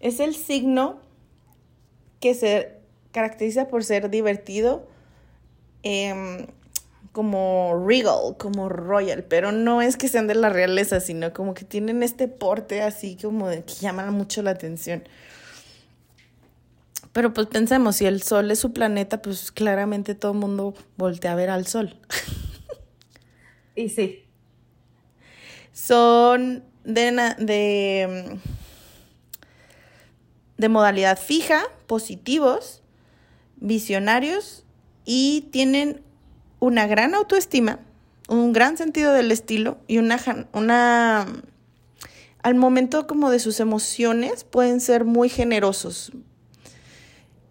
[0.00, 1.00] Es el signo
[2.20, 2.76] que se
[3.12, 4.86] caracteriza por ser divertido,
[5.82, 6.46] em,
[7.12, 11.64] como regal, como royal, pero no es que sean de la realeza, sino como que
[11.64, 15.02] tienen este porte así como de que llaman mucho la atención.
[17.16, 21.32] Pero pues pensemos, si el sol es su planeta, pues claramente todo el mundo voltea
[21.32, 21.96] a ver al sol.
[23.74, 24.24] Y sí.
[25.72, 28.38] Son de, de, mm,
[30.58, 32.82] de modalidad fija, positivos,
[33.56, 34.64] visionarios
[35.06, 36.02] y tienen
[36.60, 37.80] una gran autoestima,
[38.28, 40.18] un gran sentido del estilo y una,
[40.52, 41.26] una
[42.42, 46.12] al momento como de sus emociones pueden ser muy generosos.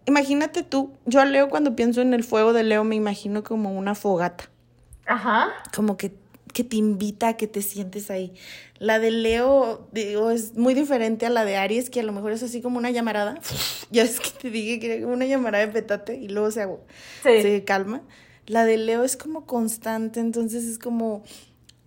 [0.06, 3.76] Imagínate tú, yo a Leo cuando pienso en el fuego de Leo me imagino como
[3.76, 4.48] una fogata
[5.04, 5.48] Ajá.
[5.74, 6.12] como que,
[6.52, 8.32] que te invita a que te sientes ahí.
[8.78, 12.32] La de Leo, digo, es muy diferente a la de Aries, que a lo mejor
[12.32, 13.38] es así como una llamarada.
[13.90, 16.66] Ya es que te dije que era como una llamarada de petate y luego se,
[17.22, 17.42] Sí.
[17.42, 18.02] se calma.
[18.46, 21.22] La de Leo es como constante, entonces es como,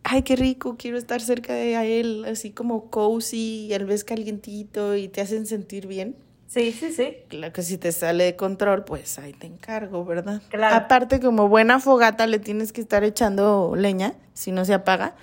[0.03, 4.95] ay, qué rico, quiero estar cerca de él, así como cozy, y él ves calientito
[4.95, 6.15] y te hacen sentir bien.
[6.49, 7.17] Sí, sí, sí.
[7.27, 10.41] Claro que si te sale de control, pues ahí te encargo, ¿verdad?
[10.49, 10.75] Claro.
[10.75, 15.13] Aparte, como buena fogata, le tienes que estar echando leña, si no se apaga.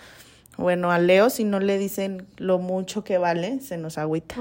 [0.56, 4.36] Bueno, a Leo, si no le dicen lo mucho que vale, se nos agüita.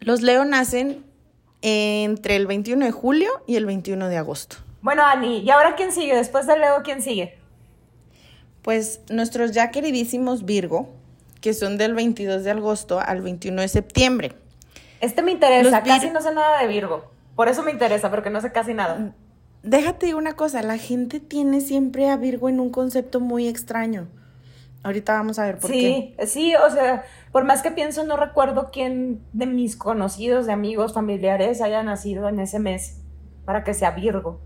[0.00, 1.04] Los Leo nacen
[1.60, 4.56] entre el 21 de julio y el 21 de agosto.
[4.80, 6.16] Bueno, Ani, ¿y ahora quién sigue?
[6.16, 7.36] Después de Leo, ¿quién sigue?
[8.62, 10.88] Pues nuestros ya queridísimos Virgo,
[11.46, 14.32] que son del 22 de agosto al 21 de septiembre.
[15.00, 17.08] Este me interesa, Los casi no sé nada de Virgo.
[17.36, 19.14] Por eso me interesa, porque no sé casi nada.
[19.62, 24.08] Déjate una cosa, la gente tiene siempre a Virgo en un concepto muy extraño.
[24.82, 26.16] Ahorita vamos a ver por qué.
[26.18, 30.52] Sí, sí, o sea, por más que pienso, no recuerdo quién de mis conocidos, de
[30.52, 33.02] amigos, familiares haya nacido en ese mes
[33.44, 34.40] para que sea Virgo.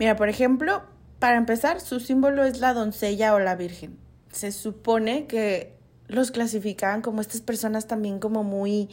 [0.00, 0.82] Mira, por ejemplo,
[1.20, 4.00] para empezar, su símbolo es la doncella o la virgen.
[4.32, 5.75] Se supone que
[6.08, 8.88] los clasificaban como estas personas también como muy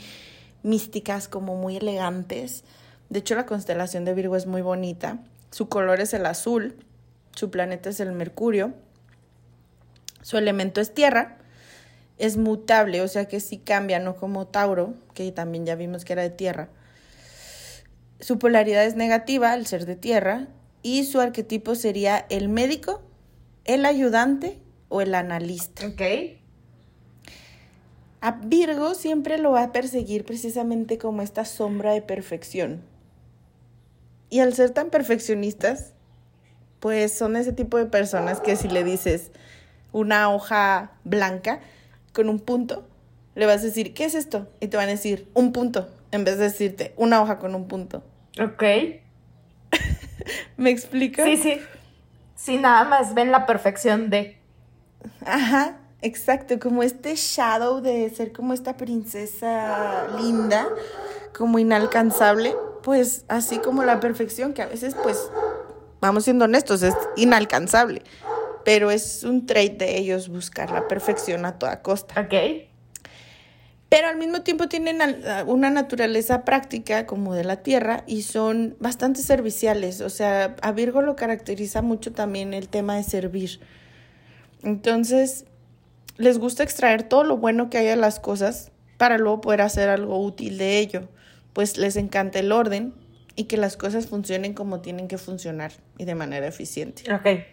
[0.63, 2.63] místicas, como muy elegantes.
[3.09, 5.19] De hecho, la constelación de Virgo es muy bonita.
[5.51, 6.75] Su color es el azul,
[7.35, 8.73] su planeta es el Mercurio,
[10.21, 11.37] su elemento es tierra,
[12.17, 16.13] es mutable, o sea que sí cambia, no como Tauro, que también ya vimos que
[16.13, 16.69] era de tierra.
[18.19, 20.47] Su polaridad es negativa al ser de tierra
[20.81, 23.01] y su arquetipo sería el médico,
[23.65, 25.85] el ayudante o el analista.
[25.85, 26.42] Ok.
[28.23, 32.81] A Virgo siempre lo va a perseguir precisamente como esta sombra de perfección.
[34.29, 35.91] Y al ser tan perfeccionistas,
[36.79, 39.31] pues son ese tipo de personas que si le dices
[39.91, 41.59] una hoja blanca
[42.13, 42.87] con un punto,
[43.35, 44.47] le vas a decir, ¿qué es esto?
[44.61, 47.67] Y te van a decir, un punto, en vez de decirte una hoja con un
[47.67, 48.05] punto.
[48.41, 48.63] Ok.
[50.55, 51.25] ¿Me explico?
[51.25, 51.59] Sí, sí.
[52.35, 54.37] Sí, nada más ven la perfección de.
[55.25, 60.67] Ajá, exacto, como este shadow de ser como esta princesa linda,
[61.35, 65.17] como inalcanzable, pues así como la perfección, que a veces pues,
[66.01, 68.03] vamos siendo honestos, es inalcanzable,
[68.63, 72.21] pero es un trait de ellos buscar la perfección a toda costa.
[72.21, 72.33] Ok.
[73.89, 74.99] Pero al mismo tiempo tienen
[75.45, 80.01] una naturaleza práctica como de la tierra y son bastante serviciales.
[80.01, 83.59] O sea, a Virgo lo caracteriza mucho también el tema de servir.
[84.63, 85.45] Entonces,
[86.17, 89.89] les gusta extraer todo lo bueno que hay de las cosas para luego poder hacer
[89.89, 91.09] algo útil de ello.
[91.53, 92.93] Pues les encanta el orden
[93.35, 97.43] y que las cosas funcionen como tienen que funcionar y de manera eficiente Ok.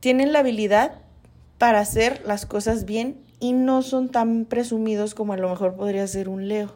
[0.00, 0.92] tienen la habilidad
[1.58, 6.06] para hacer las cosas bien y no son tan presumidos como a lo mejor podría
[6.06, 6.66] ser un Leo.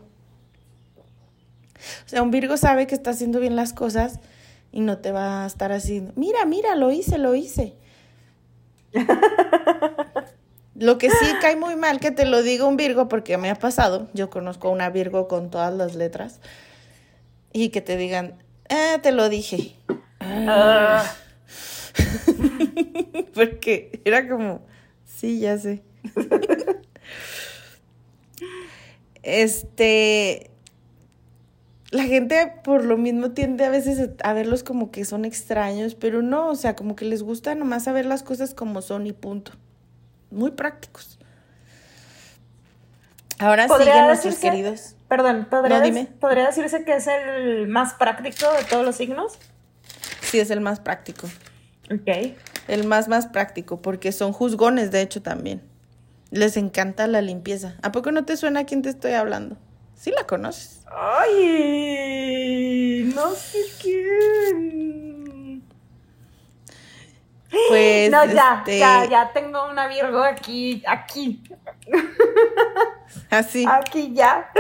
[2.07, 4.21] O sea, un Virgo sabe que está haciendo bien las cosas
[4.73, 7.75] y no te va a estar haciendo, mira, mira, lo hice, lo hice.
[10.79, 13.55] Lo que sí cae muy mal que te lo diga un Virgo, porque me ha
[13.55, 16.41] pasado, yo conozco a una Virgo con todas las letras,
[17.53, 18.35] y que te digan,
[18.69, 19.75] ah, te lo dije.
[20.21, 21.05] Ah.
[23.35, 24.61] porque era como,
[25.05, 25.83] sí, ya sé.
[29.23, 30.51] este,
[31.91, 36.21] la gente por lo mismo tiende a veces a verlos como que son extraños, pero
[36.21, 39.53] no, o sea, como que les gusta nomás saber las cosas como son y punto
[40.31, 41.19] muy prácticos.
[43.39, 44.97] Ahora siguen nuestros queridos.
[45.09, 45.81] Perdón, ¿podría,
[46.19, 49.39] ¿podría decirse que es el más práctico de todos los signos?
[50.23, 51.29] Sí, es el más práctico.
[51.93, 52.35] Ok.
[52.67, 55.63] El más, más práctico, porque son juzgones, de hecho, también.
[56.31, 57.77] Les encanta la limpieza.
[57.83, 59.57] ¿A poco no te suena a quién te estoy hablando?
[59.95, 60.81] Sí la conoces.
[60.91, 61.93] Ay,
[63.15, 65.06] no sé quién.
[67.69, 68.11] Pues.
[68.11, 71.43] No, ya, este, ya, ya tengo una Virgo aquí, aquí.
[73.31, 73.65] Así.
[73.69, 74.51] Aquí ya.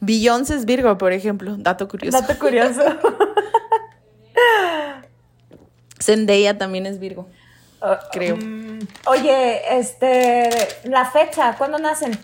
[0.00, 1.56] Beyoncé es Virgo, por ejemplo.
[1.56, 2.20] Dato curioso.
[2.20, 2.82] Dato curioso.
[6.00, 7.28] Zendaya también es Virgo.
[7.80, 8.36] Ah, creo.
[8.36, 10.48] Mm, oye, este,
[10.84, 12.18] la fecha, ¿cuándo nacen?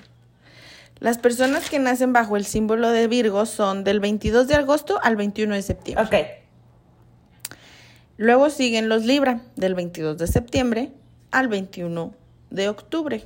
[1.00, 5.16] Las personas que nacen bajo el símbolo de Virgo son del 22 de agosto al
[5.16, 6.04] 21 de septiembre.
[6.04, 6.43] Ok.
[8.16, 10.92] Luego siguen los Libra, del 22 de septiembre
[11.32, 12.14] al 21
[12.50, 13.24] de octubre.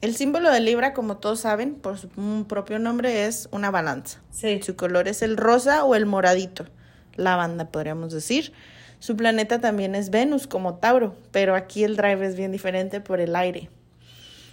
[0.00, 2.08] El símbolo de Libra, como todos saben, por su
[2.48, 4.18] propio nombre es una balanza.
[4.32, 4.60] Sí.
[4.62, 6.66] Su color es el rosa o el moradito,
[7.14, 8.52] lavanda podríamos decir.
[8.98, 13.20] Su planeta también es Venus, como Tauro, pero aquí el drive es bien diferente por
[13.20, 13.70] el aire.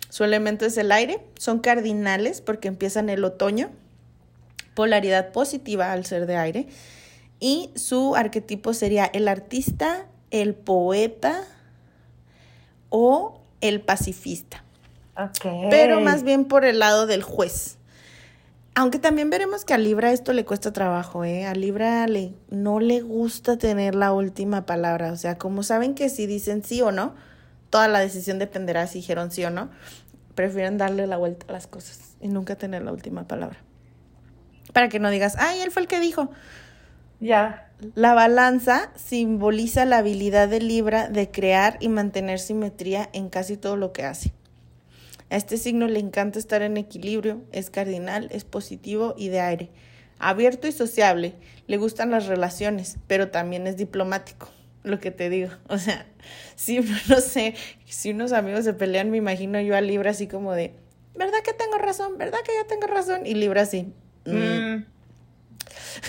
[0.10, 3.72] Su elemento es el aire, son cardinales porque empiezan el otoño,
[4.76, 6.68] polaridad positiva al ser de aire
[7.40, 11.44] y su arquetipo sería el artista, el poeta
[12.90, 14.64] o el pacifista.
[15.70, 17.78] Pero más bien por el lado del juez.
[18.76, 21.48] Aunque también veremos que a Libra esto le cuesta trabajo, ¿eh?
[21.48, 25.12] A Libra le, no le gusta tener la última palabra.
[25.12, 27.16] O sea, como saben que si dicen sí o no,
[27.72, 29.70] toda la decisión dependerá si dijeron sí o no,
[30.36, 33.58] prefieren darle la vuelta a las cosas y nunca tener la última palabra.
[34.74, 36.30] Para que no digas, ay, él fue el que dijo.
[37.20, 37.72] Ya.
[37.96, 43.76] La balanza simboliza la habilidad de Libra de crear y mantener simetría en casi todo
[43.76, 44.34] lo que hace.
[45.30, 49.70] A este signo le encanta estar en equilibrio, es cardinal, es positivo y de aire.
[50.20, 51.36] Abierto y sociable,
[51.68, 54.50] le gustan las relaciones, pero también es diplomático,
[54.84, 55.52] lo que te digo.
[55.68, 56.08] O sea,
[56.56, 57.56] si no sé,
[57.86, 60.74] si unos amigos se pelean, me imagino yo a Libra así como de,
[61.16, 62.18] ¿verdad que tengo razón?
[62.18, 63.26] ¿Verdad que yo tengo razón?
[63.26, 63.94] Y Libra así.
[64.26, 64.86] Mm, mm.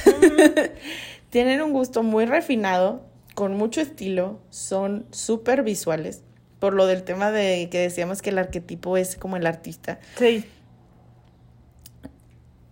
[1.30, 3.02] Tienen un gusto muy refinado,
[3.34, 6.22] con mucho estilo, son súper visuales,
[6.58, 10.00] por lo del tema de que decíamos que el arquetipo es como el artista.
[10.18, 10.44] Sí.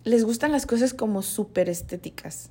[0.04, 2.50] Les gustan las cosas como súper estéticas.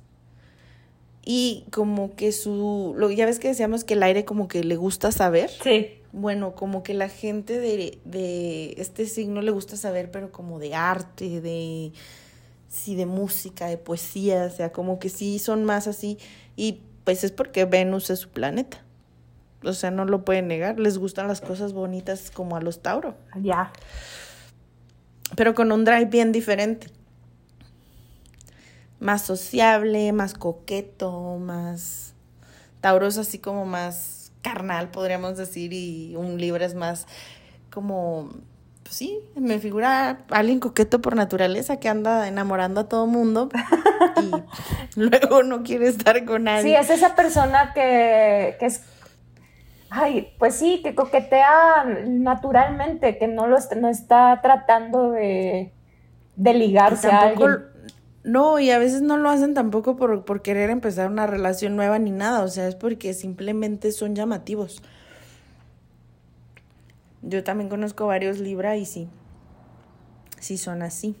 [1.28, 4.76] Y como que su, lo, ya ves que decíamos que el aire como que le
[4.76, 5.50] gusta saber.
[5.62, 5.88] Sí.
[6.12, 10.74] Bueno, como que la gente de, de este signo le gusta saber, pero como de
[10.74, 11.92] arte, de,
[12.76, 16.18] sí, de música, de poesía, o sea, como que sí son más así.
[16.56, 18.82] Y pues es porque Venus es su planeta.
[19.64, 20.78] O sea, no lo pueden negar.
[20.78, 23.16] Les gustan las cosas bonitas como a los Tauro.
[23.40, 23.72] Ya.
[25.34, 26.88] Pero con un drive bien diferente.
[29.00, 32.14] Más sociable, más coqueto, más.
[32.80, 37.06] Tauro es así como más carnal, podríamos decir, y un Libra es más
[37.70, 38.30] como
[38.86, 43.48] pues sí, me figura alguien coqueto por naturaleza que anda enamorando a todo mundo
[44.22, 44.30] y
[45.00, 46.62] luego no quiere estar con nadie.
[46.62, 48.82] Sí, es esa persona que, es,
[49.90, 55.72] ay, pues sí, que coquetea naturalmente, que no, lo, no está tratando de,
[56.36, 57.64] de ligarse a alguien.
[58.22, 61.98] No, y a veces no lo hacen tampoco por, por querer empezar una relación nueva
[61.98, 64.80] ni nada, o sea, es porque simplemente son llamativos.
[67.28, 69.08] Yo también conozco varios Libra y sí,
[70.38, 71.16] sí son así,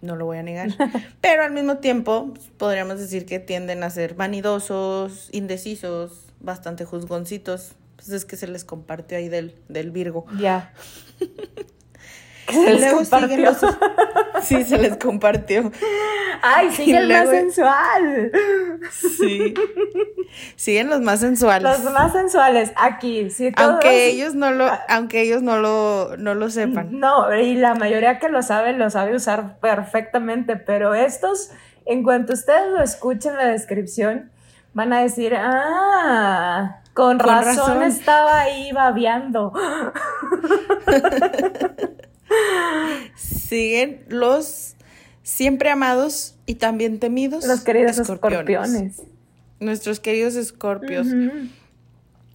[0.00, 0.70] no lo voy a negar.
[1.20, 7.72] Pero al mismo tiempo podríamos decir que tienden a ser vanidosos, indecisos, bastante juzgoncitos.
[7.96, 10.24] Pues es que se les compartió ahí del, del Virgo.
[10.38, 10.72] Ya.
[12.48, 13.58] Se luego siguen los...
[14.42, 15.72] Sí, se les compartió.
[16.42, 18.32] Ay, sigue el más sensual.
[18.90, 19.54] Sí.
[20.56, 21.62] Siguen los más sensuales.
[21.62, 23.52] Los más sensuales, aquí, sí.
[23.56, 26.98] Aunque ellos no lo, aunque ellos no lo, no lo sepan.
[26.98, 31.50] No, y la mayoría que lo sabe, lo sabe usar perfectamente, pero estos,
[31.86, 34.30] en cuanto ustedes lo escuchen la descripción,
[34.74, 39.52] Van a decir, ah, con, razón, estaba ahí babeando.
[43.16, 44.74] Siguen los
[45.22, 47.46] siempre amados y también temidos.
[47.46, 49.02] Los queridos escorpiones.
[49.60, 51.06] Nuestros queridos escorpios.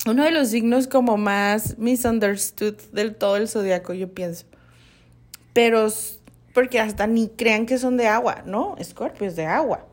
[0.05, 4.45] Uno de los signos como más misunderstood del todo el zodiaco, yo pienso.
[5.53, 5.87] Pero
[6.53, 8.75] porque hasta ni crean que son de agua, ¿no?
[8.77, 9.85] Escorpio es de agua.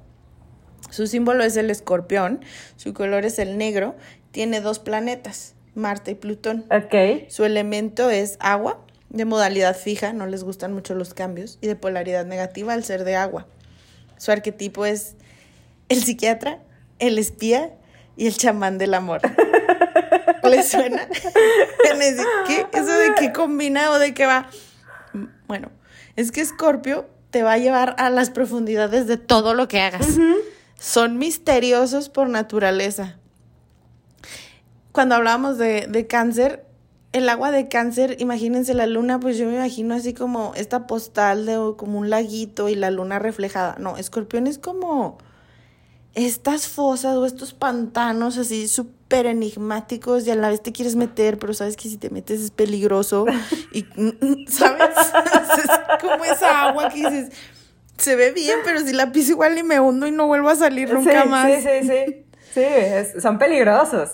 [0.91, 2.41] Su símbolo es el escorpión,
[2.77, 3.97] su color es el negro,
[4.31, 6.65] tiene dos planetas, Marte y Plutón.
[6.71, 7.29] Ok.
[7.29, 8.81] Su elemento es agua,
[9.17, 13.05] de modalidad fija, no les gustan mucho los cambios, y de polaridad negativa al ser
[13.05, 13.47] de agua.
[14.17, 15.17] Su arquetipo es
[15.89, 16.61] el psiquiatra,
[16.99, 17.75] el espía
[18.17, 19.21] y el chamán del amor.
[20.45, 21.09] ¿Les suena?
[22.47, 22.67] ¿Qué?
[22.73, 24.49] ¿Eso de qué combina o de qué va?
[25.47, 25.71] Bueno,
[26.15, 30.07] es que Escorpio te va a llevar a las profundidades de todo lo que hagas.
[30.79, 33.17] Son misteriosos por naturaleza.
[34.93, 36.66] Cuando hablábamos de, de cáncer,
[37.17, 41.47] el agua de cáncer, imagínense la luna, pues yo me imagino así como esta postal
[41.47, 43.77] de como un laguito y la luna reflejada.
[43.79, 45.17] No, escorpión es como
[46.15, 51.39] estas fosas o estos pantanos así súper enigmáticos y a la vez te quieres meter,
[51.39, 53.25] pero sabes que si te metes es peligroso
[53.73, 53.87] y,
[54.49, 54.95] ¿sabes?
[55.59, 57.33] es como esa agua que dices,
[57.97, 60.57] se ve bien, pero si la piso igual y me hundo y no vuelvo a
[60.57, 61.51] salir nunca más.
[61.51, 62.25] Sí, sí, sí.
[62.53, 64.11] Sí, son peligrosos.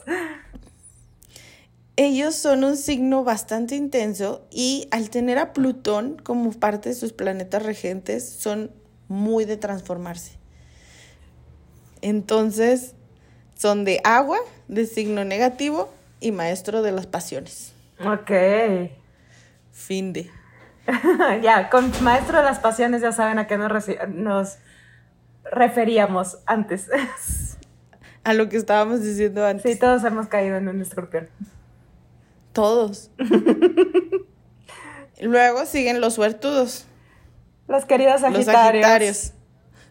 [1.97, 7.13] Ellos son un signo bastante intenso y al tener a Plutón como parte de sus
[7.13, 8.71] planetas regentes son
[9.09, 10.39] muy de transformarse.
[12.01, 12.95] Entonces,
[13.55, 14.39] son de agua,
[14.69, 17.75] de signo negativo y maestro de las pasiones.
[18.05, 18.31] Ok.
[19.71, 20.31] Fin de.
[21.43, 23.71] ya, con maestro de las pasiones ya saben a qué nos,
[24.09, 24.59] nos
[25.45, 26.89] referíamos antes.
[28.25, 29.71] a lo que estábamos diciendo antes.
[29.71, 31.29] Sí, todos hemos caído en un escorpión.
[32.53, 33.11] Todos.
[35.21, 36.87] Luego siguen los suertudos.
[37.69, 38.47] Los queridos sagitarios.
[38.47, 39.33] Los sagitarios.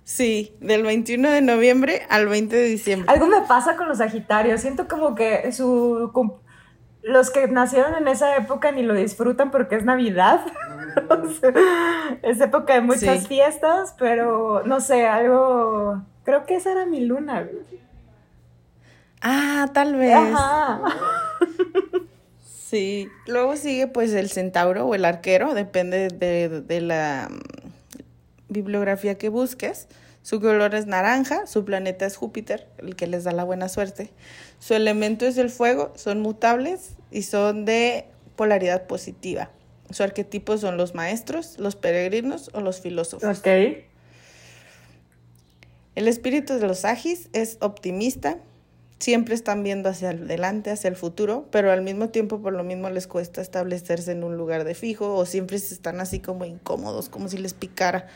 [0.03, 3.11] Sí, del 21 de noviembre al 20 de diciembre.
[3.11, 4.61] Algo me pasa con los sagitarios.
[4.61, 6.11] Siento como que su
[7.03, 10.41] los que nacieron en esa época ni lo disfrutan porque es Navidad.
[12.21, 16.01] es época de muchas fiestas, pero no sé, algo.
[16.23, 17.47] Creo que esa era mi luna.
[19.21, 20.13] Ah, tal vez.
[20.13, 20.81] Ajá.
[22.71, 23.09] Sí.
[23.27, 27.39] Luego sigue pues el centauro o el arquero, depende de, la mm,
[28.47, 29.89] bibliografía que busques.
[30.21, 34.11] Su color es naranja, su planeta es Júpiter, el que les da la buena suerte.
[34.59, 38.05] Su elemento es el fuego, son mutables y son de
[38.37, 39.51] polaridad positiva.
[39.89, 43.39] Su arquetipo son los maestros, los peregrinos o los filósofos.
[43.39, 43.47] Ok.
[45.95, 48.37] El espíritu de los Agis es optimista,
[49.01, 52.89] siempre están viendo hacia adelante, hacia el futuro, pero al mismo tiempo por lo mismo
[52.89, 57.27] les cuesta establecerse en un lugar de fijo o siempre están así como incómodos, como
[57.27, 58.07] si les picara.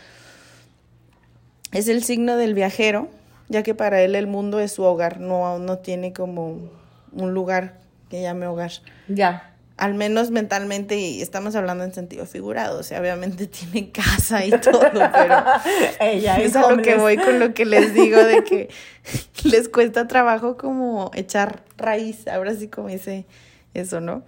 [1.71, 3.09] Es el signo del viajero,
[3.49, 6.69] ya que para él el mundo es su hogar, no, no tiene como
[7.11, 7.79] un lugar
[8.09, 8.71] que llame hogar.
[9.07, 14.45] Ya al menos mentalmente, y estamos hablando en sentido figurado, o sea, obviamente tienen casa
[14.45, 15.43] y todo, pero
[15.99, 18.69] Ella es a lo que voy con lo que les digo de que
[19.43, 23.25] les cuesta trabajo como echar raíz, ahora sí como dice
[23.73, 24.23] eso, ¿no?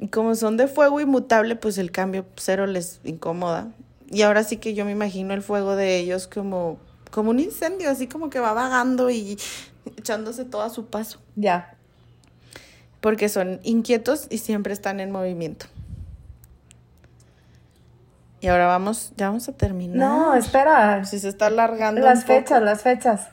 [0.00, 3.72] Y como son de fuego inmutable, pues el cambio cero les incomoda.
[4.10, 6.78] Y ahora sí que yo me imagino el fuego de ellos como,
[7.10, 9.38] como un incendio, así como que va vagando y
[9.96, 11.18] echándose todo a su paso.
[11.34, 11.77] Ya
[13.00, 15.66] porque son inquietos y siempre están en movimiento.
[18.40, 19.96] Y ahora vamos, ya vamos a terminar.
[19.96, 21.04] No, espera.
[21.04, 22.00] Si se está alargando.
[22.00, 23.28] Las fechas, las fechas.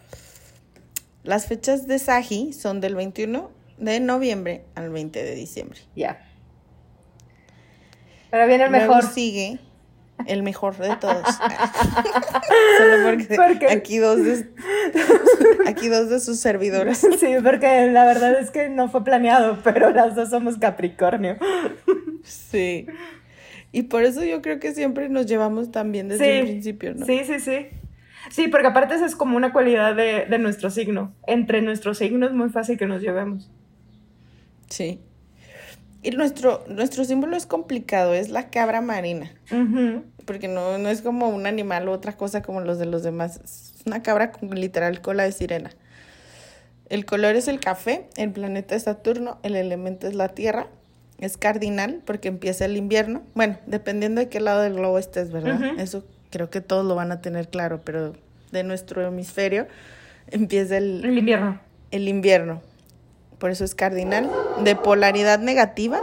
[1.23, 5.79] Las fechas de Saji son del 21 de noviembre al 20 de diciembre.
[5.95, 6.25] Ya.
[8.31, 9.03] Pero viene el mejor.
[9.03, 9.59] sigue
[10.27, 11.23] el mejor de todos.
[12.77, 14.47] Solo porque aquí dos de,
[15.67, 16.99] aquí dos de sus servidores.
[16.99, 21.37] Sí, porque la verdad es que no fue planeado, pero las dos somos Capricornio.
[22.23, 22.87] Sí.
[23.71, 27.05] Y por eso yo creo que siempre nos llevamos tan bien desde el principio, ¿no?
[27.05, 27.67] Sí, sí, sí.
[28.31, 31.13] Sí, porque aparte es como una cualidad de, de nuestro signo.
[31.27, 33.51] Entre nuestros signos es muy fácil que nos llevemos.
[34.69, 34.99] Sí.
[36.05, 39.31] Y nuestro, nuestro símbolo es complicado, es la cabra marina.
[40.25, 43.39] Porque no, no es como un animal u otra cosa como los de los demás.
[43.43, 45.71] Es una cabra con literal cola de sirena.
[46.89, 50.67] El color es el café, el planeta es Saturno, el elemento es la Tierra,
[51.17, 53.23] es cardinal porque empieza el invierno.
[53.33, 55.59] Bueno, dependiendo de qué lado del globo estés, ¿verdad?
[55.79, 58.13] Eso creo que todos lo van a tener claro, pero
[58.51, 59.65] de nuestro hemisferio
[60.27, 61.59] empieza el, el invierno.
[61.89, 62.61] el invierno,
[63.37, 64.29] por eso es cardinal,
[64.63, 65.99] de polaridad negativa.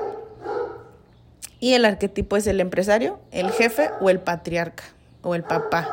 [1.60, 4.82] Y el arquetipo es el empresario, el jefe o el patriarca
[5.22, 5.88] o el papá.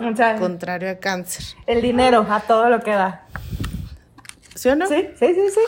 [0.00, 1.44] O sea, Contrario a cáncer.
[1.66, 3.26] el dinero a todo lo que da.
[4.54, 4.86] ¿Sí o no?
[4.88, 5.60] Sí, sí, sí, sí.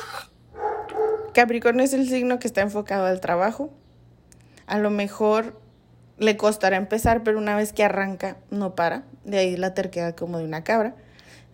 [1.32, 3.70] Capricornio es el signo que está enfocado al trabajo.
[4.66, 5.60] A lo mejor
[6.18, 9.02] le costará empezar, pero una vez que arranca, no para.
[9.24, 10.94] De ahí la terquedad como de una cabra.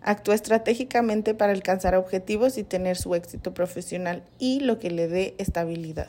[0.03, 5.35] Actúa estratégicamente para alcanzar objetivos y tener su éxito profesional y lo que le dé
[5.39, 6.09] estabilidad.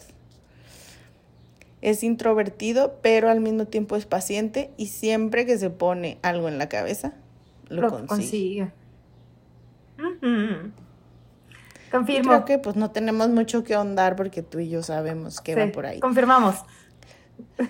[1.81, 6.57] Es introvertido, pero al mismo tiempo es paciente y siempre que se pone algo en
[6.57, 7.13] la cabeza,
[7.69, 8.07] lo, Lo consigue.
[8.07, 8.71] consigue.
[11.87, 12.29] Y Confirmo.
[12.29, 15.59] creo que pues no tenemos mucho que ahondar porque tú y yo sabemos que Sí,
[15.59, 15.99] va por ahí.
[15.99, 16.55] Confirmamos.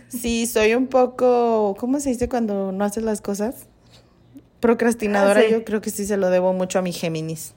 [0.10, 3.68] Sí, soy un poco, ¿cómo se dice cuando no haces las cosas?
[4.62, 5.52] Procrastinadora, Ah, sí.
[5.52, 7.54] yo creo que sí se lo debo mucho a mi Géminis.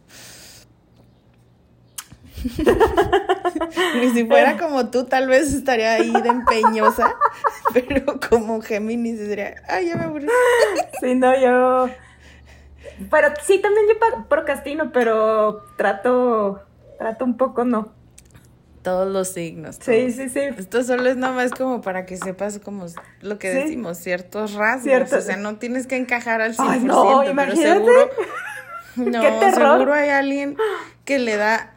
[4.03, 7.15] y si fuera como tú, tal vez estaría ahí de empeñosa,
[7.73, 10.27] pero como Géminis diría, ay, ya me aburrí.
[11.01, 11.89] Sí, no, yo.
[13.11, 16.61] Pero sí, también yo procrastino, pero trato.
[16.99, 17.93] Trato un poco, no.
[18.85, 19.76] Todos los signos.
[19.76, 20.12] Sí, todos.
[20.14, 20.41] sí, sí.
[20.57, 22.87] Esto solo es nomás como para que sepas como
[23.22, 23.59] lo que Sí.
[23.59, 24.85] decimos, ciertos rasgos.
[24.85, 25.18] Ciertos.
[25.18, 28.11] O sea, no tienes que encajar al 100%, Ay, no, pero seguro...
[28.97, 29.72] No, Qué terror.
[29.78, 30.57] seguro hay alguien
[31.05, 31.74] que le da...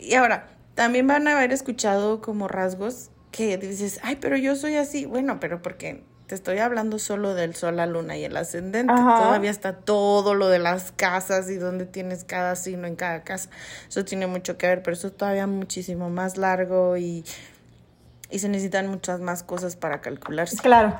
[0.00, 4.74] Y ahora, también van a haber escuchado como rasgos que dices, ay, pero yo soy
[4.76, 5.06] así.
[5.06, 8.92] Bueno, pero porque te estoy hablando solo del sol, la luna y el ascendente.
[8.92, 9.22] Ajá.
[9.24, 13.50] Todavía está todo lo de las casas y dónde tienes cada signo en cada casa.
[13.88, 17.24] Eso tiene mucho que ver, pero eso es todavía muchísimo más largo y,
[18.30, 20.56] y se necesitan muchas más cosas para calcularse.
[20.56, 20.98] Claro.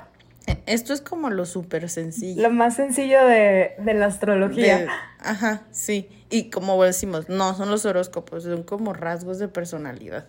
[0.67, 2.43] Esto es como lo súper sencillo.
[2.43, 4.81] Lo más sencillo de, de la astrología.
[4.81, 4.89] De-
[5.21, 6.11] ajá, sí.
[6.29, 10.27] Y como decimos, no son los horóscopos, son como rasgos de personalidad.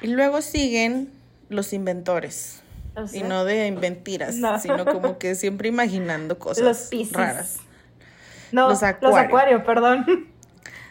[0.00, 1.10] Y luego siguen
[1.48, 2.60] los inventores.
[2.98, 4.58] O Y no de mentiras, No.
[4.58, 7.12] sino como que siempre imaginando cosas Los Piscis.
[7.12, 7.56] raras.
[8.52, 9.18] No, los los acuario.
[9.18, 10.06] acuario, perdón.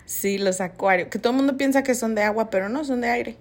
[0.06, 3.02] Sí, los acuarios, que todo el mundo piensa que son de agua, pero no, son
[3.02, 3.38] de aire.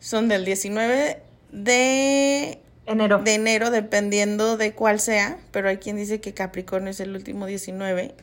[0.00, 1.20] Son del 19
[1.52, 3.18] de, Enero.
[3.22, 7.46] de enero, dependiendo de cuál sea, pero hay quien dice que Capricornio es el último
[7.46, 8.14] 19.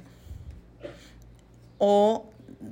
[1.77, 2.25] O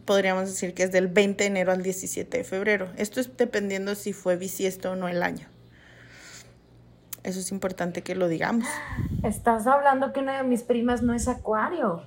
[0.05, 2.89] podríamos decir que es del 20 de enero al 17 de febrero.
[2.97, 5.47] Esto es dependiendo si fue bisiesto o no el año.
[7.23, 8.65] Eso es importante que lo digamos.
[9.23, 12.03] Estás hablando que una de mis primas no es acuario.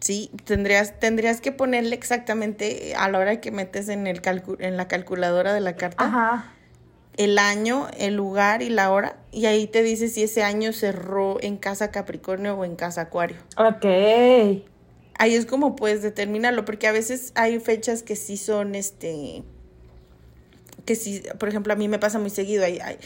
[0.00, 4.76] Sí, tendrías, tendrías que ponerle exactamente a la hora que metes en, el calcu- en
[4.76, 6.52] la calculadora de la carta Ajá.
[7.16, 9.16] el año, el lugar y la hora.
[9.32, 13.38] Y ahí te dice si ese año cerró en casa Capricornio o en casa Acuario.
[13.56, 13.84] Ok.
[15.20, 19.42] Ahí es como puedes determinarlo, porque a veces hay fechas que sí son, este,
[20.84, 22.64] que sí, por ejemplo, a mí me pasa muy seguido.
[22.64, 22.98] Hay, hay,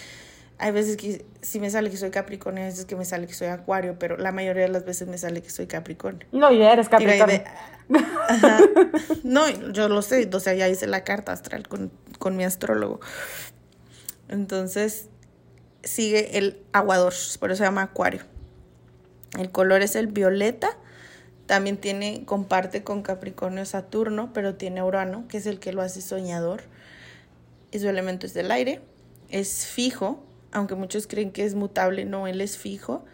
[0.58, 3.34] hay veces que sí me sale que soy Capricornio, hay veces que me sale que
[3.34, 6.26] soy Acuario, pero la mayoría de las veces me sale que soy Capricornio.
[6.32, 7.38] No, ya eres Capricornio.
[7.38, 7.44] de-
[8.28, 8.58] Ajá.
[9.24, 13.00] No, yo lo sé, o sea, ya hice la carta astral con, con mi astrólogo.
[14.28, 15.08] Entonces,
[15.82, 18.22] sigue el aguador, por eso se llama acuario.
[19.38, 20.76] El color es el violeta.
[21.46, 26.00] También tiene, comparte con Capricornio Saturno, pero tiene Urano, que es el que lo hace
[26.00, 26.62] soñador.
[27.72, 28.80] Y su elemento es del aire.
[29.28, 33.04] Es fijo, aunque muchos creen que es mutable, no, él es fijo,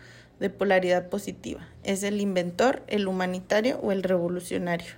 [0.41, 1.67] de polaridad positiva.
[1.83, 4.95] Es el inventor, el humanitario o el revolucionario.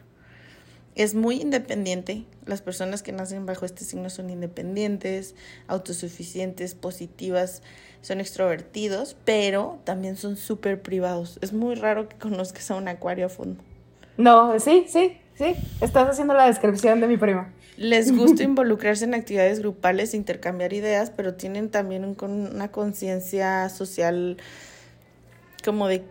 [0.97, 2.25] Es muy independiente.
[2.47, 5.35] Las personas que nacen bajo este signo son independientes,
[5.69, 7.63] autosuficientes, positivas,
[8.03, 11.39] son extrovertidos, pero también son súper privados.
[11.43, 13.63] Es muy raro que conozcas a un acuario a fondo.
[14.17, 15.55] No, sí, sí, sí.
[15.81, 17.53] Estás haciendo la descripción de mi prima.
[17.81, 23.69] Les gusta involucrarse en actividades grupales intercambiar ideas, pero tienen también un con- una conciencia
[23.71, 24.37] social
[25.65, 26.05] como de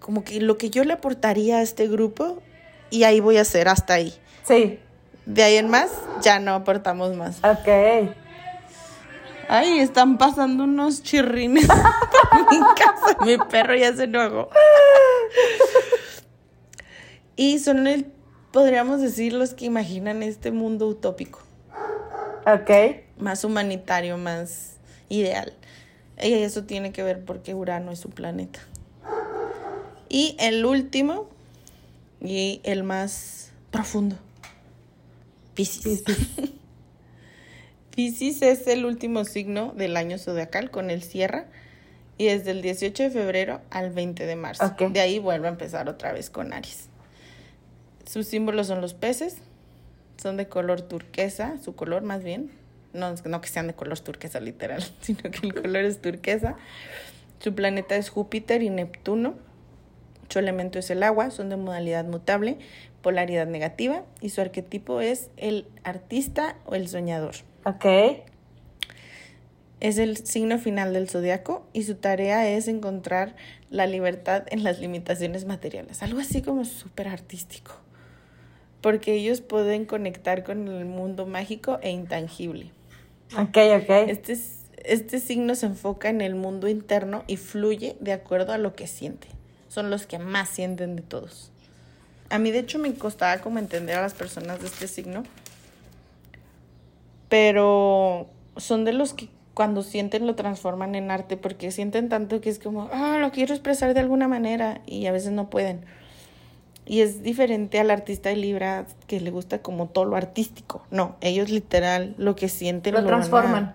[0.00, 2.42] como que lo que yo le aportaría a este grupo
[2.90, 4.12] y ahí voy a hacer hasta ahí.
[4.46, 4.78] Sí.
[5.24, 7.38] De ahí en más ya no aportamos más.
[7.38, 8.10] Ok.
[9.48, 11.76] Ay, están pasando unos chirrines por
[12.52, 13.16] mi casa.
[13.24, 14.50] Mi perro ya se enojó.
[17.36, 18.06] Y son el,
[18.54, 21.40] podríamos decir, los que imaginan este mundo utópico.
[22.46, 22.70] Ok.
[23.18, 24.76] más humanitario, más
[25.08, 25.52] ideal.
[26.22, 28.60] Y eso tiene que ver porque Urano es su planeta.
[30.08, 31.28] Y el último
[32.20, 34.16] y el más profundo,
[35.54, 36.04] Piscis.
[37.90, 41.46] Piscis es el último signo del año zodiacal con el cierra
[42.18, 44.76] y desde el 18 de febrero al 20 de marzo.
[44.90, 46.88] De ahí vuelve a empezar otra vez con Aries.
[48.06, 49.38] Sus símbolos son los peces,
[50.16, 52.50] son de color turquesa, su color más bien,
[52.92, 56.56] no, no que sean de color turquesa literal, sino que el color es turquesa.
[57.40, 59.34] Su planeta es Júpiter y Neptuno.
[60.28, 62.56] Su elemento es el agua, son de modalidad mutable,
[63.02, 67.34] polaridad negativa y su arquetipo es el artista o el soñador.
[67.64, 67.84] Ok.
[69.80, 73.36] Es el signo final del zodiaco y su tarea es encontrar
[73.68, 76.02] la libertad en las limitaciones materiales.
[76.02, 77.83] Algo así como súper artístico.
[78.84, 82.70] Porque ellos pueden conectar con el mundo mágico e intangible.
[83.32, 83.90] Ok, ok.
[84.08, 84.36] Este,
[84.84, 88.86] este signo se enfoca en el mundo interno y fluye de acuerdo a lo que
[88.86, 89.28] siente.
[89.68, 91.50] Son los que más sienten de todos.
[92.28, 95.22] A mí de hecho me costaba como entender a las personas de este signo.
[97.30, 98.28] Pero
[98.58, 102.58] son de los que cuando sienten lo transforman en arte porque sienten tanto que es
[102.58, 105.86] como, ah, lo quiero expresar de alguna manera y a veces no pueden.
[106.86, 110.86] Y es diferente al artista de Libra que le gusta como todo lo artístico.
[110.90, 113.74] No, ellos literal lo que sienten lo, transforman.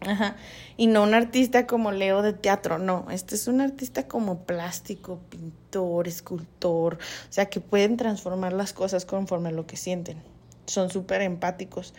[0.00, 0.36] Ajá.
[0.76, 3.06] Y no un artista como Leo de teatro, no.
[3.10, 6.94] Este es un artista como plástico, pintor, escultor.
[6.94, 10.22] O sea, que pueden transformar las cosas conforme a lo que sienten.
[10.66, 11.92] Son súper empáticos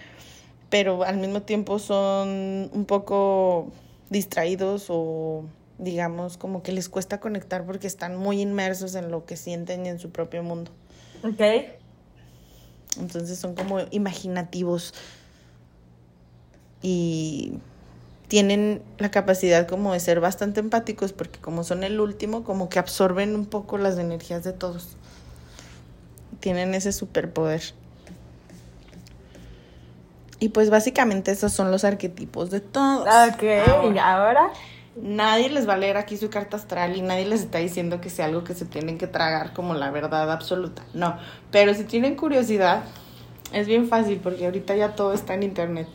[0.69, 3.71] pero al mismo tiempo son un poco
[4.09, 5.43] distraídos o
[5.79, 9.89] digamos como que les cuesta conectar porque están muy inmersos en lo que sienten y
[9.89, 10.71] en su propio mundo.
[11.23, 11.41] Ok.
[12.99, 14.93] Entonces son como imaginativos
[16.81, 17.53] y
[18.27, 22.79] tienen la capacidad como de ser bastante empáticos porque como son el último, como que
[22.79, 24.97] absorben un poco las energías de todos.
[26.39, 27.61] Tienen ese superpoder.
[30.39, 33.07] Y pues básicamente esos son los arquetipos de todos.
[33.33, 34.51] Ok, ¿y ahora?
[34.95, 38.09] Nadie les va a leer aquí su carta astral y nadie les está diciendo que
[38.09, 40.83] sea algo que se tienen que tragar como la verdad absoluta.
[40.93, 41.17] No,
[41.51, 42.83] pero si tienen curiosidad,
[43.53, 45.87] es bien fácil porque ahorita ya todo está en internet.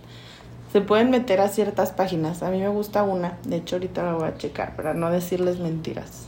[0.72, 2.42] Se pueden meter a ciertas páginas.
[2.42, 5.58] A mí me gusta una, de hecho ahorita la voy a checar para no decirles
[5.58, 6.26] mentiras.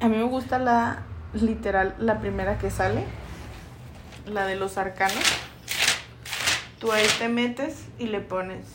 [0.00, 3.04] A mí me gusta la literal, la primera que sale,
[4.26, 5.22] la de los arcanos
[6.82, 8.66] Tú ahí te metes y le pones.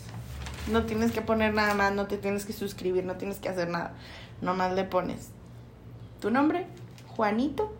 [0.72, 3.70] No tienes que poner nada más, no te tienes que suscribir, no tienes que hacer
[3.70, 3.94] nada.
[4.42, 5.30] Nomás le pones
[6.20, 6.66] tu nombre,
[7.08, 7.72] Juanito,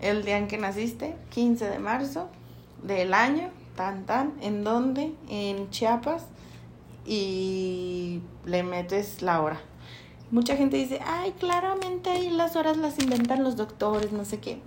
[0.00, 2.28] el día en que naciste, 15 de marzo
[2.82, 6.26] del año, tan tan, en dónde, en Chiapas,
[7.04, 9.60] y le metes la hora.
[10.30, 14.60] Mucha gente dice, ay, claramente ahí las horas las inventan los doctores, no sé qué.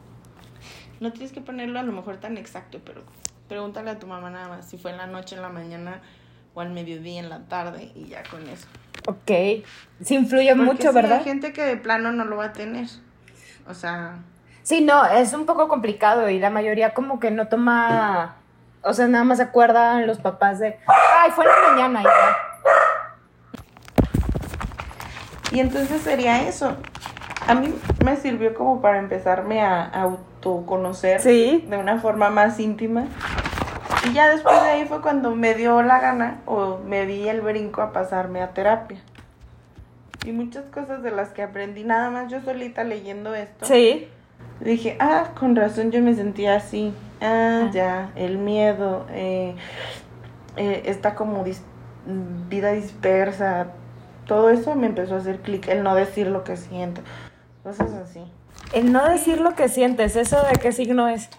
[1.00, 3.04] No tienes que ponerlo a lo mejor tan exacto, pero
[3.50, 6.02] Pregúntale a tu mamá nada más si fue en la noche, en la mañana
[6.54, 8.68] o al mediodía, en la tarde y ya con eso.
[9.08, 9.66] Ok.
[10.04, 11.20] Sí influye mucho, ¿verdad?
[11.20, 12.88] Hay gente que de plano no lo va a tener.
[13.68, 14.18] O sea...
[14.64, 18.36] Sí, no, es un poco complicado y la mayoría como que no toma...
[18.82, 20.78] O sea, nada más se acuerdan los papás de...
[20.88, 22.38] Ay, fue en la mañana y ya.
[25.52, 26.78] Y entonces sería eso.
[27.48, 27.74] A mí
[28.06, 31.66] me sirvió como para empezarme a autoconocer ¿Sí?
[31.68, 33.08] de una forma más íntima.
[34.08, 37.42] Y ya después de ahí fue cuando me dio la gana o me di el
[37.42, 39.00] brinco a pasarme a terapia.
[40.26, 43.66] Y muchas cosas de las que aprendí nada más yo solita leyendo esto.
[43.66, 44.08] Sí.
[44.60, 46.94] Dije, ah, con razón yo me sentía así.
[47.22, 47.72] Ah, ah.
[47.72, 49.56] ya, el miedo, eh,
[50.56, 51.44] eh, esta como
[52.50, 53.68] vida dispersa,
[54.26, 57.02] todo eso me empezó a hacer clic, el no decir lo que siento,
[57.64, 58.22] cosas así.
[58.74, 61.30] El no decir lo que sientes, ¿eso de qué signo es?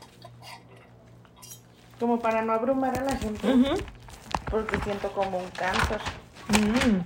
[2.01, 3.47] Como para no abrumar a la gente.
[4.51, 6.01] Porque siento como un cáncer.
[6.49, 7.03] Mm.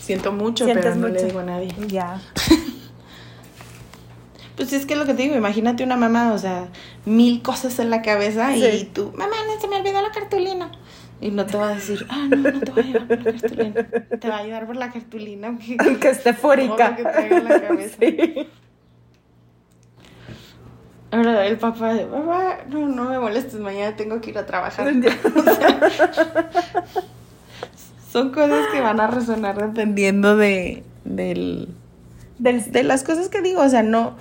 [0.00, 1.74] Siento mucho, pero no le digo a nadie.
[1.86, 2.20] Ya.
[4.56, 6.68] pues es que lo que te digo, imagínate una mamá, o sea,
[7.04, 10.72] mil cosas en la cabeza y tú, mamá, no se me olvidó la cartulina.
[11.20, 13.32] Y no te va a decir, ah, no, no te va a ayudar por la
[13.32, 13.88] cartulina.
[14.20, 16.94] Te va a ayudar por la cartulina, aunque, aunque esté fórica.
[16.94, 17.96] Que traiga la cabeza.
[17.98, 18.48] Sí.
[21.16, 24.92] Ahora el papá de, papá, no, no me molestes, mañana tengo que ir a trabajar.
[28.12, 31.68] son cosas que van a resonar dependiendo de, del,
[32.38, 33.62] del, de las cosas que digo.
[33.62, 34.16] O sea, no,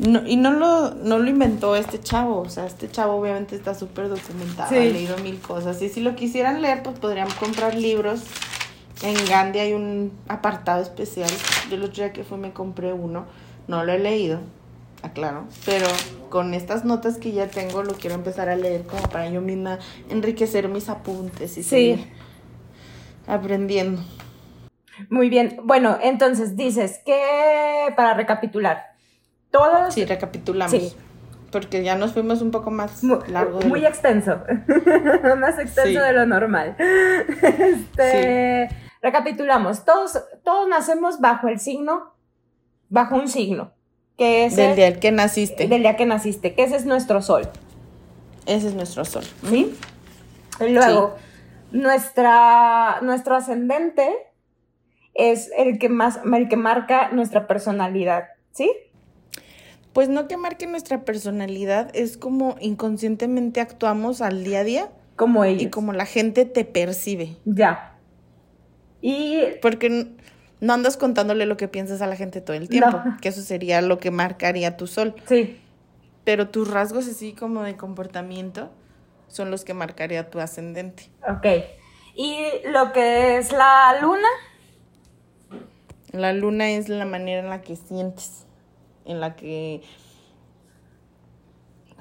[0.00, 3.74] no, y no lo, no lo inventó este chavo, o sea, este chavo obviamente está
[3.74, 5.80] súper documentado, ha leído mil cosas.
[5.80, 8.22] Y si lo quisieran leer, pues podrían comprar libros.
[9.02, 11.30] En Gandhi hay un apartado especial.
[11.68, 13.26] Yo el otro día que fui me compré uno.
[13.68, 14.40] No lo he leído,
[15.02, 15.46] aclaro.
[15.66, 15.86] Pero
[16.28, 19.78] con estas notas que ya tengo, lo quiero empezar a leer como para yo misma
[20.08, 22.06] enriquecer mis apuntes y seguir
[23.26, 24.02] aprendiendo.
[25.08, 25.60] Muy bien.
[25.64, 28.84] Bueno, entonces dices que, para recapitular,
[29.50, 29.94] todos...
[29.94, 30.70] Sí, recapitulamos.
[30.72, 30.94] Sí.
[31.50, 33.58] Porque ya nos fuimos un poco más Muy, largo.
[33.58, 34.40] de muy lo- extenso,
[35.38, 36.06] más extenso Sí.
[36.06, 36.76] de lo normal.
[37.42, 38.68] Este,
[39.02, 42.14] Recapitulamos, todos, todos nacemos bajo el signo,
[42.90, 43.72] bajo un signo,
[44.20, 45.66] que es Del el- día que naciste.
[45.66, 47.48] del día que naciste, que ese es nuestro sol,
[48.44, 49.24] Ese es nuestro sol.
[49.48, 49.74] ¿sí?
[50.60, 51.14] Y luego,
[51.72, 54.06] nuestra, nuestro ascendente
[55.14, 58.70] es el que más, el que marca nuestra personalidad, ¿sí?
[59.94, 65.44] Pues no que marque nuestra personalidad, es como inconscientemente actuamos al día a día Como
[65.44, 65.62] ellos.
[65.62, 67.36] y como la gente te percibe.
[67.46, 67.96] Ya.
[69.00, 70.08] Y Porque
[70.60, 73.16] no andas contándole lo que piensas a la gente todo el tiempo, No.
[73.20, 75.14] que eso sería lo que marcaría tu sol.
[75.26, 75.60] sí,
[76.24, 78.70] Pero tus rasgos así como de comportamiento
[79.28, 81.10] son los que marcaría tu ascendente.
[81.28, 81.46] ok.
[82.14, 84.28] Y lo que es la luna,
[86.12, 88.44] La luna es la manera en la que sientes,
[89.04, 89.80] en la que...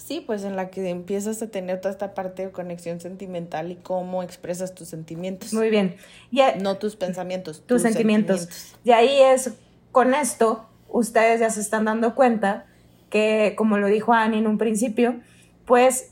[0.09, 3.75] Sí, pues en la que empiezas a tener toda esta parte de conexión sentimental y
[3.75, 5.53] cómo expresas tus sentimientos.
[5.53, 5.97] muy bien.
[6.31, 8.73] Y, eh, No tus pensamientos, tus sentimientos.
[8.83, 9.53] Y ahí es,
[9.91, 12.65] con esto, ustedes ya se están dando cuenta
[13.11, 15.19] que, como lo dijo Annie en un principio,
[15.65, 16.11] pues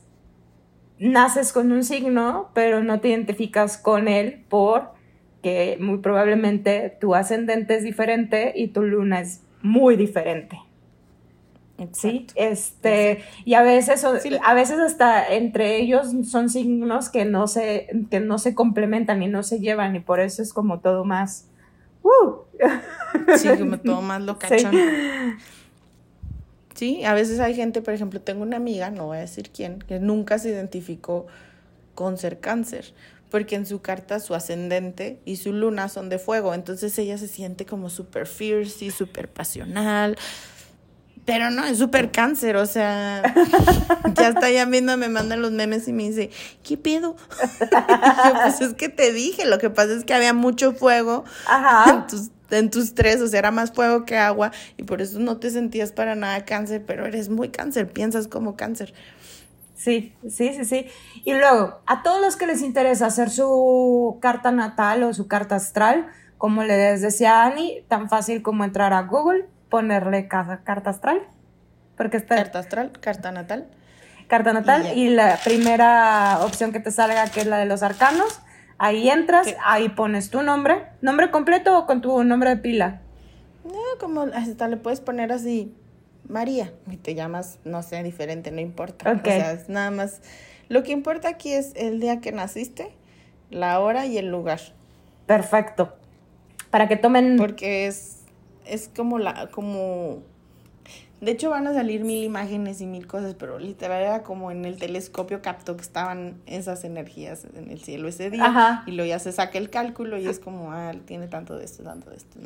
[0.99, 7.75] naces con un signo, pero no te identificas con él porque muy probablemente tu ascendente
[7.75, 10.59] es diferente y tu luna es muy diferente.
[11.93, 12.33] Sí, Exacto.
[12.35, 14.31] este, y a veces, Sí.
[14.43, 19.27] a veces hasta entre ellos son signos que no se, que no se complementan y
[19.27, 21.45] no se llevan, y por eso es como todo más.
[22.03, 22.37] ¡uh!
[23.37, 24.71] Sí, como todo más locachón.
[26.75, 29.79] Sí, a veces hay gente, por ejemplo, tengo una amiga, no voy a decir quién,
[29.79, 31.25] que nunca se identificó
[31.95, 32.93] con ser cáncer,
[33.31, 37.27] porque en su carta su ascendente y su luna son de fuego, entonces ella se
[37.27, 40.17] siente como súper fierce y súper pasional,
[41.27, 43.21] pero no, es súper cáncer, o sea,
[44.15, 46.29] ya está ya mismo me mandan los memes y me dice,
[46.63, 47.17] ¿qué pedo?
[47.59, 47.65] Y
[48.29, 51.91] yo, pues es que te dije, lo que pasa es que había mucho fuego Ajá.
[51.91, 55.19] en tus, en tus tres, o sea, era más fuego que agua y por eso
[55.19, 58.93] no te sentías para nada cáncer, pero eres muy cáncer, piensas como cáncer.
[59.75, 60.85] Sí, sí, sí, sí.
[61.25, 65.57] Y luego, a todos los que les interesa hacer su carta natal o su carta
[65.57, 66.07] astral,
[66.37, 71.21] como les decía Ani, tan fácil como entrar a Google, ponerle ca- carta astral,
[71.95, 73.67] porque está Carta astral, carta natal.
[74.27, 78.39] carta natal Y la primera opción que te salga, que es la de los arcanos,
[78.77, 83.01] ahí entras, ahí pones tu nombre, nombre completo o con tu nombre de pila.
[83.65, 85.73] No, como hasta le puedes poner así,
[86.29, 89.11] María, y te llamas, no sé, diferente, no importa.
[89.11, 89.19] Ok.
[89.21, 90.21] O sea, es nada más.
[90.69, 92.93] Lo que importa aquí es el día que naciste,
[93.49, 94.59] la hora y el lugar.
[95.25, 95.95] Perfecto.
[96.69, 97.37] Para que tomen...
[97.37, 98.16] Porque es,
[98.69, 100.23] es como la, como.
[101.19, 104.65] De hecho van a salir mil imágenes y mil cosas, pero literal era como en
[104.65, 108.45] el telescopio captó que estaban esas energías en el cielo ese día.
[108.45, 108.83] Ajá.
[108.85, 111.81] Y luego ya se saca el cálculo y es como, ah, tiene tanto de esto,
[111.83, 112.39] tanto de esto.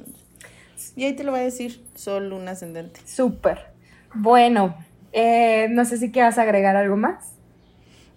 [0.96, 3.02] Y ahí te lo va a decir, sol, luna, ascendente.
[3.06, 3.72] Súper.
[4.14, 4.74] Bueno,
[5.12, 7.34] eh, no sé si quieras agregar algo más.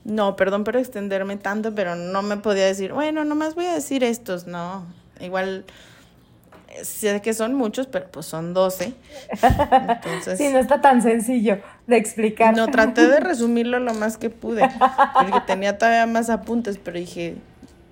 [0.05, 4.05] No, perdón por extenderme tanto, pero no me podía decir, bueno, nomás voy a decir
[4.05, 4.87] estos, no.
[5.21, 5.65] Igual
[6.83, 8.93] sé que son muchos, pero pues son 12.
[9.43, 12.57] Entonces, Sí, no está tan sencillo de explicar.
[12.57, 14.69] no traté de resumirlo lo más que pude,
[15.15, 17.37] porque tenía todavía más apuntes, pero dije,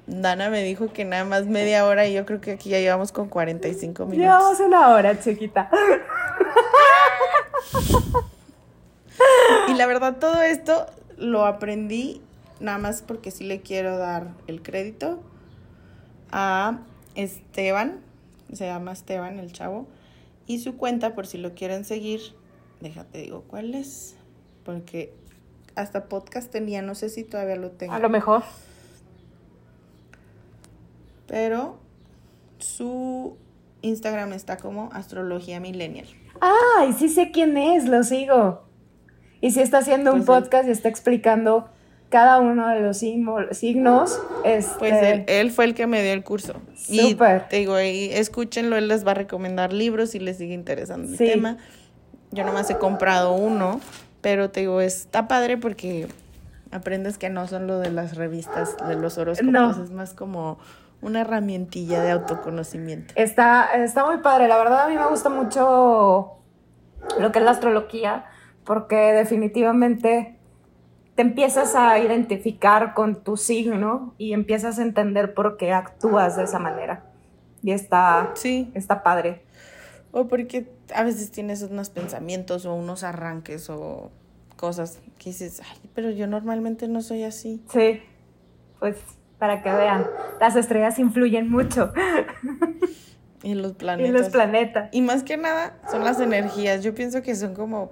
[0.06, 3.12] Dana me dijo que nada más media hora y yo creo que aquí ya llevamos
[3.12, 4.18] con 45 minutos.
[4.20, 5.70] Llevamos una hora, chiquita.
[9.68, 12.20] Y la verdad, todo esto lo aprendí
[12.60, 15.20] nada más porque sí le quiero dar el crédito
[16.30, 16.78] a
[17.14, 18.00] Esteban,
[18.52, 19.86] se llama Esteban el chavo,
[20.46, 22.20] y su cuenta, por si lo quieren seguir,
[22.80, 24.16] déjate digo cuál es,
[24.64, 25.14] porque
[25.74, 28.42] hasta podcast tenía, no sé si todavía lo tengo, A lo mejor.
[31.26, 31.78] pero
[32.58, 33.36] su
[33.82, 36.06] Instagram está como Astrología Millennial.
[36.40, 38.62] Ay, sí sé quién es, lo sigo.
[39.40, 41.68] Y sí está haciendo un Pues podcast y está explicando
[42.12, 44.20] cada uno de los signos.
[44.44, 46.54] Este, Pues él, él fue el que me dio el curso.
[46.88, 47.48] Y Súper.
[47.48, 51.18] te digo, ahí, escúchenlo, él les va a recomendar libros si les sigue interesando el
[51.18, 51.24] Sí.
[51.26, 51.56] tema.
[52.30, 53.80] Yo nomás he comprado uno,
[54.20, 56.06] pero te digo, está padre porque
[56.70, 59.70] aprendes que no son lo de las revistas, de los horóscopos, No.
[59.84, 60.58] es más como
[61.00, 63.12] una herramientilla de autoconocimiento.
[63.16, 64.46] Está, está muy padre.
[64.48, 66.36] La verdad, a mí me gusta mucho
[67.18, 68.24] lo que es la astrología,
[68.64, 70.38] porque definitivamente
[71.14, 76.44] te empiezas a identificar con tu signo y empiezas a entender por qué actúas de
[76.44, 77.04] esa manera.
[77.62, 79.42] Y está, Sí, está padre.
[80.10, 84.10] O porque a veces tienes unos pensamientos o unos arranques o
[84.56, 87.62] cosas que dices, ay, pero yo normalmente no soy así.
[87.70, 88.00] Sí,
[88.78, 88.96] pues
[89.38, 90.06] para que vean,
[90.40, 91.92] las estrellas influyen mucho.
[93.42, 94.08] Y los planetas.
[94.08, 94.88] Y los planetas.
[94.92, 96.84] Y más que nada son las energías.
[96.84, 97.90] Yo pienso que son como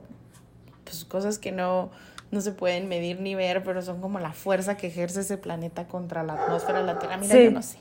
[0.84, 1.90] pues, cosas que no,
[2.30, 5.86] no se pueden medir ni ver, pero son como la fuerza que ejerce ese planeta
[5.88, 7.16] contra la atmósfera de la Tierra.
[7.16, 7.78] Mira, yo no sé.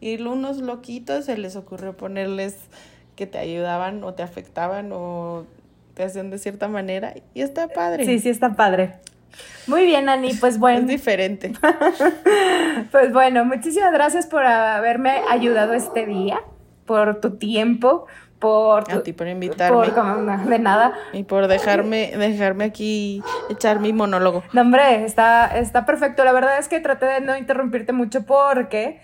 [0.00, 2.56] Y unos loquitos se les ocurrió ponerles
[3.16, 5.46] que te ayudaban o te afectaban o
[5.94, 7.14] te hacían de cierta manera.
[7.34, 8.04] Y está padre.
[8.04, 8.96] Sí, sí, está padre.
[9.66, 10.80] Muy bien, Ani, pues bueno.
[10.80, 11.52] Es diferente.
[12.90, 16.40] pues bueno, muchísimas gracias por haberme ayudado este día
[16.86, 18.06] por tu tiempo,
[18.38, 18.90] por...
[18.92, 19.76] a ti por invitarme.
[19.76, 20.92] Por, de nada.
[21.12, 24.42] Y por dejarme, dejarme aquí echar mi monólogo.
[24.52, 26.24] No, hombre, está, está perfecto.
[26.24, 29.00] La verdad es que traté de no interrumpirte mucho porque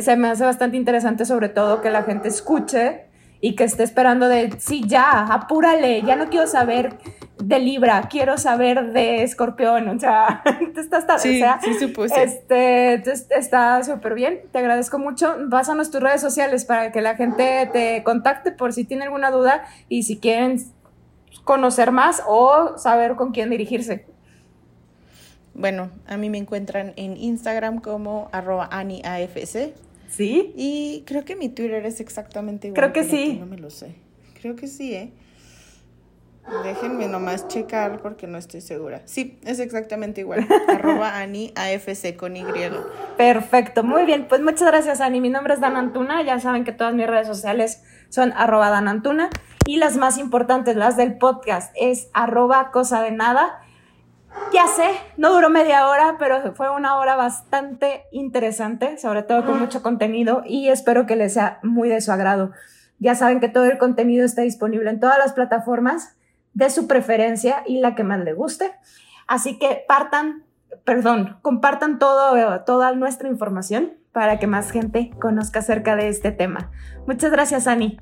[0.00, 3.06] se me hace bastante interesante sobre todo que la gente escuche
[3.44, 6.96] y que esté esperando de, sí, ya, apúrale, ya no quiero saber
[7.36, 10.42] de Libra, quiero saber de Escorpión, o sea,
[10.74, 12.22] está, sí, o sea, sí supuse.
[12.22, 12.94] Este,
[13.36, 18.02] está súper bien, te agradezco mucho, pásanos tus redes sociales para que la gente te
[18.02, 20.64] contacte por si tiene alguna duda y si quieren
[21.44, 24.06] conocer más o saber con quién dirigirse.
[25.52, 29.74] Bueno, a mí me encuentran en Instagram como arroba AniAFC.
[30.16, 30.52] ¿Sí?
[30.56, 32.80] Y creo que mi Twitter es exactamente igual.
[32.80, 33.36] Creo que sí.
[33.38, 33.94] No me lo sé.
[34.40, 35.12] Creo que sí, ¿eh?
[36.62, 39.00] Déjenme nomás checar porque no estoy segura.
[39.06, 40.46] Sí, es exactamente igual.
[40.68, 42.44] arroba Ani AFC con Y.
[43.16, 44.26] Perfecto, muy bien.
[44.28, 45.20] Pues muchas gracias, Ani.
[45.20, 46.22] Mi nombre es Dan Antuna.
[46.22, 49.30] Ya saben que todas mis redes sociales son arroba Dan Antuna.
[49.66, 53.63] Y las más importantes, las del podcast, es arroba cosa de nada.
[54.52, 59.58] Ya sé, no duró media hora, pero fue una hora bastante interesante, sobre todo con
[59.58, 62.52] mucho contenido y espero que les sea muy de su agrado.
[62.98, 66.16] Ya saben que todo el contenido está disponible en todas las plataformas
[66.52, 68.72] de su preferencia y la que más le guste.
[69.26, 70.44] Así que partan,
[70.84, 76.70] perdón, compartan todo, toda nuestra información para que más gente conozca acerca de este tema.
[77.06, 77.98] Muchas gracias, Ani.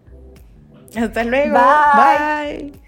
[0.95, 1.59] Hasta luego.
[1.59, 2.82] Bye.